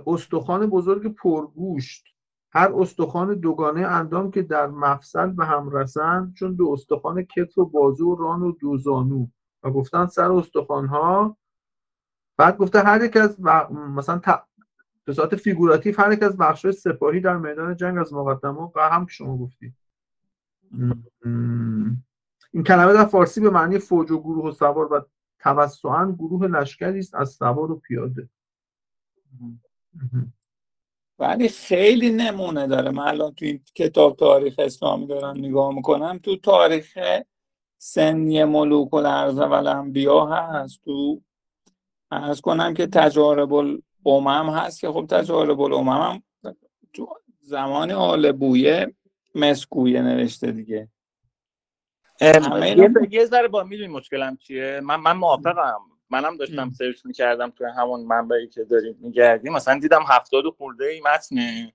[0.07, 2.12] استخوان بزرگ پرگوشت.
[2.53, 7.65] هر استخوان دوگانه اندام که در مفصل به هم رسند چون دو استخوان کتف و
[7.65, 9.27] بازو و ران و دو زانو
[9.63, 11.37] و گفتن سر استخوان ها
[12.37, 13.41] بعد گفته هر یک از
[13.71, 14.21] مثلا
[15.05, 19.07] به صورت figurative هر یک از بخش سپاهی در میدان جنگ از مقدمه و هم
[19.07, 19.75] که شما گفتی.
[22.53, 25.01] این کلمه در فارسی به معنی فوج و گروه و سوار و
[25.39, 28.29] توسعا گروه لشکری است از سوار و پیاده.
[31.23, 32.91] ولی خیلی نمونه داره.
[32.91, 36.99] من الان تو این کتاب تاریخ اسلامی دارم نگاه می‌کنم تو تاریخ
[37.79, 40.81] سنی ملوک و و الانبیا هست.
[40.85, 41.21] تو
[42.11, 46.23] ارز کنم که تجارب الامم هست که خب تجارب الامم هم
[46.93, 47.09] تو
[47.41, 48.95] زمان آل بویه
[49.35, 50.89] مسکویه نوشته دیگه.
[53.11, 55.81] یه ذره با می‌دونی مشکلم چیه؟ من من موافقم.
[56.13, 59.53] منم داشتم سرچ می‌کردم توی همون منبعی که داریم میگردیم.
[59.53, 61.73] مثلا دیدم هفتاد خورده ای متنه.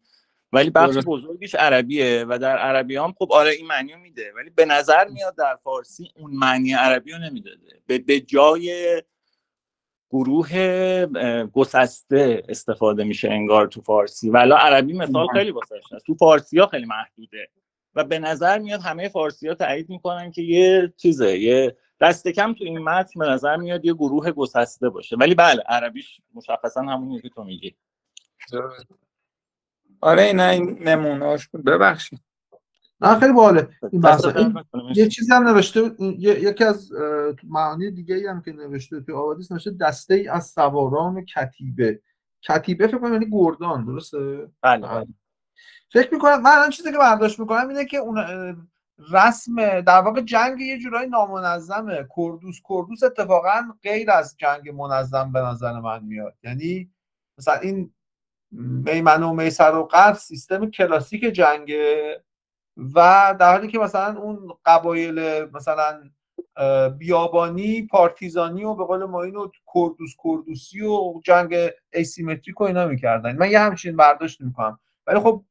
[0.53, 4.33] ولی بخش بزرگیش عربیه و در عربی هم خب آره این معنی میده.
[4.35, 7.81] ولی به نظر میاد در فارسی اون معنی عربی رو نمی‌داده.
[7.87, 9.01] به جای
[10.11, 11.05] گروه
[11.45, 14.29] گسسته استفاده میشه انگار تو فارسی.
[14.29, 15.75] ولی عربی مثال خیلی واسه
[16.05, 17.49] تو فارسی ها خیلی محدوده.
[17.97, 22.53] و به نظر میاد همه فارسی ها تایید می‌کنن که یه چیزه یه دست کم
[22.53, 25.15] تو این متن به نظر میاد یه گروه گسسته باشه.
[25.15, 27.75] ولی بله عربیش مشخصا همون که تو میگی.
[30.01, 31.63] آره نه این نمونهاش بود.
[31.63, 32.19] ببخشید.
[33.01, 34.03] نه خیلی باله این
[34.95, 36.91] یه چیزی هم نوشته یکی از
[37.43, 42.01] معانی دیگه ای هم که نوشته تو آبادیس نوشته دسته ای از سواران کتیبه.
[42.41, 45.07] کتیبه فکر کنم یعنی گردان درسته؟ بله, بله.
[45.89, 48.17] فکر می‌کنم من الان چیزی که برداشت می‌کنم اینه که اون
[49.11, 52.07] رسم در واقع جنگ یه جورایی نامنظمه.
[52.17, 56.33] کردوس کردوس اتفاقا غیر از جنگ منظم به نظر من میاد.
[56.43, 56.91] یعنی
[57.37, 57.93] مثلا این
[58.51, 62.23] میمن و میسر و قرب سیستم کلاسیک جنگه
[62.95, 66.09] و در حالی که مثلا اون قبایل مثلا
[66.97, 71.55] بیابانی پارتیزانی و به قول ما اینو کردوس کردوسی و جنگ
[71.93, 73.35] asymmetric و اینا می‌کردن.
[73.37, 74.79] من یه همچین برداشت می‌کنم.
[75.07, 75.43] ولی خب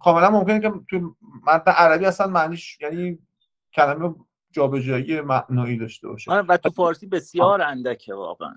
[0.00, 3.18] کاملا ممکنه که تو متن عربی اصلا معنیش یعنی
[3.72, 4.14] کلمه
[4.50, 6.30] جابجایی معنایی داشته باشه.
[6.30, 8.54] آره، و تو فارسی بسیار اندکه واقعا.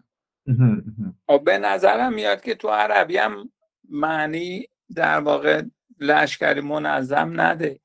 [1.27, 3.51] خب، به نظرم میاد که تو عربی هم
[3.89, 5.63] معنی در واقع
[5.99, 7.79] لشکری منظم نده.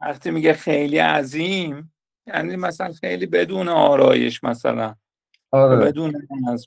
[0.00, 1.92] وقتی میگه خیلی عظیم
[2.26, 4.94] یعنی مثلا خیلی بدون آرایش مثلا.
[5.50, 5.76] آره.
[5.76, 6.66] بدون منظم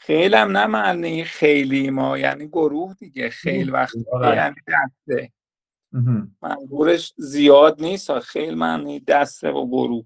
[0.00, 4.36] خیلی هم نه معنی خیلی ما یعنی گروه دیگه خیلی وقت آره.
[4.36, 5.32] یعنی دسته.
[6.42, 10.04] منظورش زیاد نیست خیلی معنی دسته و گروه.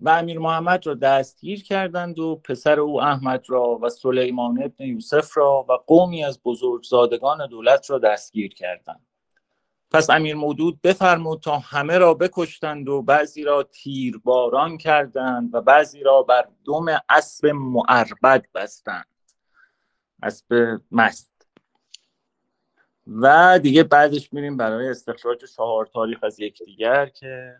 [0.00, 5.36] و امیر محمد را دستگیر کردند و پسر او احمد را و سلیمان ابن یوسف
[5.36, 9.06] را و قومی از بزرگزادگان دولت را دستگیر کردند.
[9.94, 16.02] پس امیر مودود بفرمود تا همه را بکشتند و بعضی را تیرباران کردند و بعضی
[16.02, 19.06] را بر دم اسب معربد بستند.
[20.22, 21.46] اسب مست.
[23.06, 27.56] و دیگه بعدش میریم برای استخراج چهار تاریخ از یکدیگر که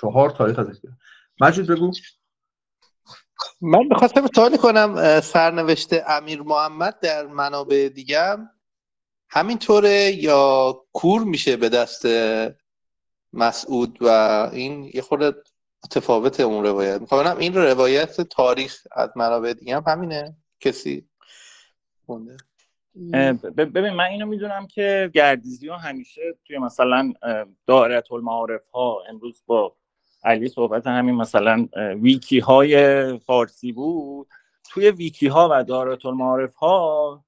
[0.00, 0.94] چهار تاریخ از یکدیگر.
[1.40, 1.92] مجید بگو.
[3.60, 8.36] من بخواستم سوالی کنم سرنوشت امیر محمد در منابع دیگه.
[9.34, 12.06] همینطوره یا کور میشه به دست
[13.32, 14.08] مسعود و
[14.52, 15.42] این یه خورده
[15.84, 17.00] متفاوت اون روایت.
[17.00, 21.08] می‌خوام این روایت تاریخ از منابع دیگه هم همینه؟ کسی
[22.08, 22.36] مونده؟
[23.56, 27.12] ببین من اینو می‌دونم که گردیزی ها همیشه توی مثلا
[27.66, 29.76] دائرت المعارف ها امروز با
[30.24, 31.68] علی صحبت همین مثلا
[32.02, 34.28] ویکی های فارسی بود.
[34.70, 37.24] توی ویکی ها و دائرت المعارف ها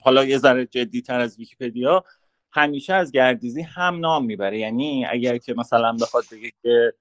[0.00, 2.04] حالا یه ذره جدی تر از ویکیپدیا
[2.52, 4.58] همیشه از گردیزی هم نام می‌بره.
[4.58, 6.94] یعنی اگر که مثلا بخواد بگه که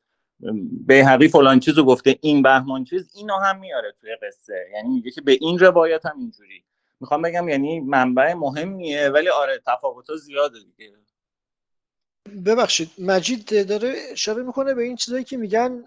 [1.06, 4.68] حقی فلان چیزو گفته این بهمان چیز اینو هم میاره توی قصه.
[4.74, 6.64] یعنی میگه که به این روایت هم اینجوری.
[7.00, 10.92] می‌خوام بگم یعنی منبع مهمیه ولی آره تفاوت زیاده دیگه.
[12.46, 15.86] ببخشید مجید داره اشاره می‌کنه به این چیزایی که میگن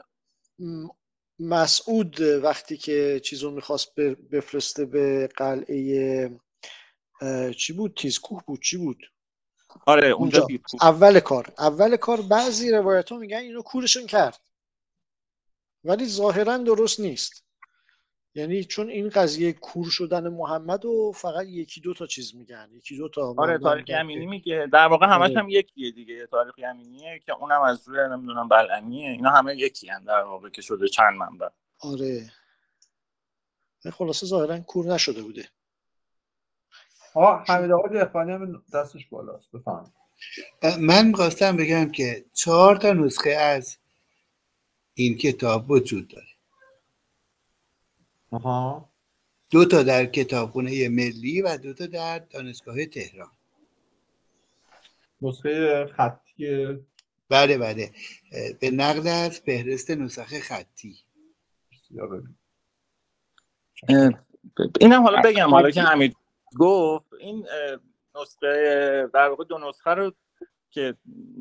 [1.39, 3.95] مسعود وقتی که چیزو می‌خواست
[4.33, 6.31] بفرسته به قلعه
[7.59, 9.13] چی بود؟ تیزکوه بود؟ چی بود؟
[9.87, 10.47] آره اونجا,
[10.81, 11.53] اول کار.
[11.59, 14.41] اول کار بعضی روایت ها میگن اینو کورشون کرد.
[15.85, 17.45] ولی ظاهرا درست نیست.
[18.35, 22.69] یعنی چون این قضیه کور شدن محمد و فقط یکی دو تا چیز میگن.
[22.73, 24.69] یکی دو تا آره تاریخ یمینی میگه.
[24.73, 25.39] در واقع همش آره.
[25.39, 26.27] هم یکیه دیگه.
[26.27, 30.63] تاریخ یمینیه که اونم از روی نمی‌دونم بلعمیه اینا همه یکی هن در واقع که
[30.63, 31.49] شده چند منبع.
[31.79, 32.33] آره.
[33.93, 35.49] خلاصه ظاهرا کور نشده بوده.
[37.15, 39.93] آه حمید آقا دهقانی هم دستش بالاست بفهم.
[40.81, 43.77] من می‌خواستم بگم که چهار تا نسخه از
[44.95, 46.27] این کتاب وجود داره.
[48.31, 48.89] آها.
[49.51, 53.31] دو تا در کتابخونه ملی و دو تا در دانشگاه تهران.
[55.23, 56.79] نسخه خطی.
[57.29, 57.93] بله بله.
[58.61, 60.97] به نقل از فهرست نسخه خطی.
[64.81, 66.17] اینم حالا بگم حالا که حمید
[66.59, 67.47] گفت این
[68.21, 70.13] نسخه در واقع دو نسخه رو
[70.71, 70.95] که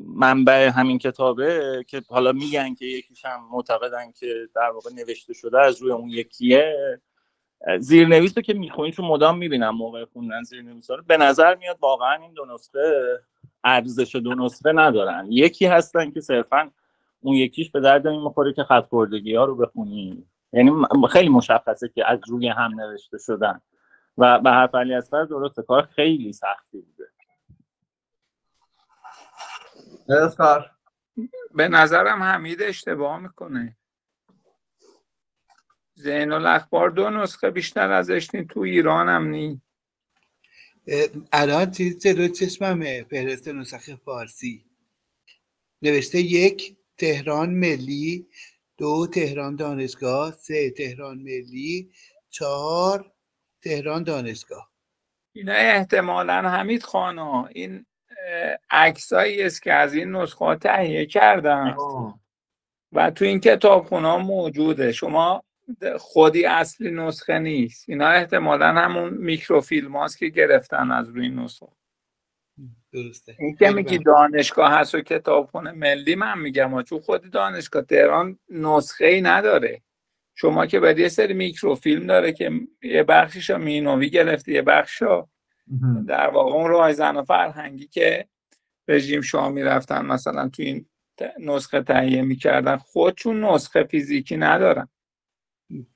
[0.06, 5.60] منبع همین کتابه که حالا میگن که یکیش هم معتقدن که در واقع نوشته شده
[5.60, 6.76] از روی اون یکیه
[7.78, 11.02] زیرنویس رو که می‌خونین چون مدام می‌بینم موقع خوندن زیرنویس رو.
[11.06, 13.18] به نظر میاد واقعا این دو نسخه
[13.64, 15.26] ارزش دو نسخه ندارن.
[15.30, 16.70] یکی هستن که صرفا
[17.20, 19.04] اون یکیش به درد می‌خوره که خط ها
[19.44, 20.26] رو بخونی.
[20.52, 20.72] یعنی
[21.10, 23.60] خیلی مشخصه که از روی هم نوشته شدن.
[24.18, 27.08] و به حرف علی اصفر درسته کار خیلی سختی بوده.
[31.54, 33.76] به نظرم حمید اشتباه می‌کنه.
[35.94, 39.60] زین الاخبار دو نسخه بیشتر ازش نی تو ایران هم نی.
[41.32, 44.64] الان چیز جلو چشممه فهرست نسخه فارسی.
[45.82, 48.26] نوشته یک تهران ملی.
[48.78, 50.32] دو تهران دانشگاه.
[50.32, 51.92] سه تهران ملی.
[52.30, 53.12] چهار
[53.62, 54.70] تهران دانشگاه.
[55.32, 57.86] اینا احتمالا حمید خانو این
[58.70, 61.76] عکسایی است که از این نسخه تهیه کردن.
[62.92, 64.92] و تو این کتاب ها موجوده.
[64.92, 65.42] شما
[65.98, 67.88] خودی اصلی نسخه نیست.
[67.88, 71.66] اینا احتمالا همون میکروفیلم هاست که گرفتن از روی نسخه.
[72.92, 73.36] درسته.
[73.38, 79.06] این که میگی دانشگاه هست و کتابخونه ملی من میگم چون خودی دانشگاه تهران نسخه
[79.06, 79.82] ای نداره.
[80.34, 82.50] شما که باید یه سری میکروفیلم داره که
[82.82, 85.02] یه بخشش مینوی گرفته یه بخش
[86.06, 88.28] در واقع اون رایزن و فرهنگی که
[88.88, 90.86] رژیم شاه می‌رفتن مثلا تو این
[91.38, 94.88] نسخه تهیه می‌کردن خودشون نسخه فیزیکی ندارن.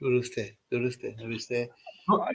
[0.01, 1.70] درسته درسته درسته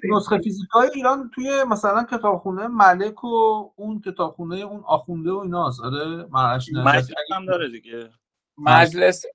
[0.04, 3.28] نسخه فیزیکای ایران توی مثلا کتابخونه ملک و
[3.76, 5.82] اون کتابخونه اون آخونده و ایناست.
[5.82, 8.10] آره مجلس هم داره دیگه.
[8.62, 9.26] مجلس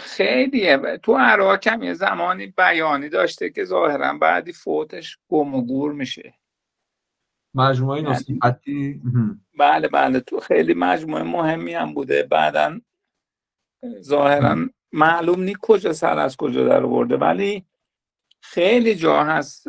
[0.00, 0.98] خیلیه.
[1.02, 6.34] تو عراق هم یه زمانی بیانی داشته که ظاهرا بعدی فوتش گم و گور میشه.
[7.54, 9.00] مجموعه یعنی نصیحتی؟
[9.58, 10.20] بله بله.
[10.20, 12.22] تو خیلی مجموعه مهمی هم بوده.
[12.22, 12.80] بعدا
[14.00, 14.56] ظاهرا
[14.92, 17.66] معلوم نی کجا سر از کجا در برده ولی
[18.40, 19.66] خیلی جا هست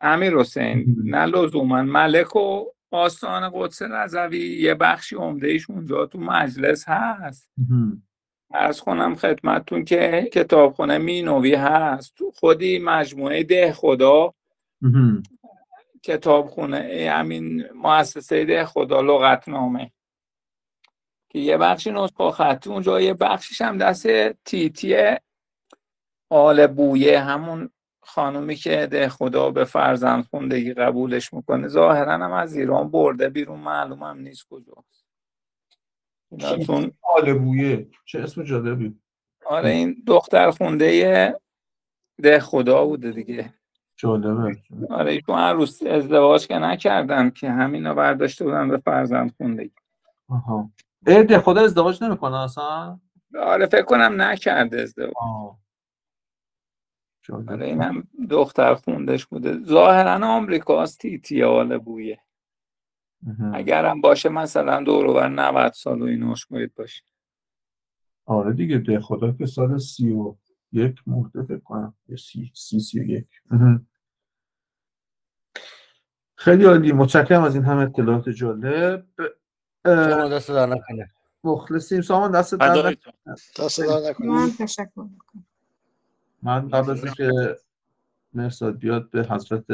[0.00, 0.96] امیر حسین.
[1.04, 7.50] نه لزوما ملک و آستان قدس رضوی یه بخشی عمدهش اونجا تو مجلس هست.
[8.54, 12.16] ارز کنم خدمتتون که کتابخونه مینوی هست.
[12.16, 14.34] تو خودی مجموعه ده خدا.
[16.02, 19.92] کتابخونه همین مؤسسه ده خدا لغتنامه.
[21.28, 24.96] که یه بخشی نسخه خطی اونجا یه بخشیش هم دست تیتی
[26.30, 27.70] آل بویه همون
[28.08, 33.60] خانومی که ده خدا به فرزند خوندگی قبولش می‌کنه ظاهرا هم از ایران برده بیرون
[33.60, 35.06] معلوم هم نیست کجاست.
[37.02, 38.98] آل بویه چه اسم جالبی.
[39.46, 41.34] آره این دختر خونده
[42.22, 43.54] ده خدا بوده دیگه.
[43.96, 44.56] جالبه.
[44.90, 49.72] آره ایشون عروس ازدواج که نکردن که همینا برداشته بودن به فرزند خوندگی.
[50.28, 50.70] آها.
[51.04, 53.00] ده خدا ازدواج نمی‌کنه اصلا؟
[53.40, 55.12] آره فکر کنم نکرده ازدواج.
[57.32, 59.64] آره اینم دختر خوندش بوده.
[59.64, 62.20] ظاهرا آمریکاست تیتیال بویه.
[63.54, 67.04] اگرم باشه مثلا دور 90 سال و اینوش باید باشه.
[68.24, 70.34] آره دیگه ده خدا که سال سی و
[70.72, 71.94] یک مرده فکر کنم.
[72.08, 73.26] سی سی سی و یک.
[76.34, 76.92] خیلی عالی.
[76.92, 79.06] متشکرم از این همه اطلاعات جالب.
[79.86, 81.10] شما دست در نکنه.
[81.44, 82.00] مخلصیم.
[82.00, 82.94] سامان دست در فدای نکنه.
[82.94, 83.64] تو.
[83.64, 84.50] دست در نکنه.
[84.58, 85.46] تشکر می‌کنم.
[86.42, 87.56] من قبل از اینکه
[88.34, 89.64] مرساد بیاد به حضرت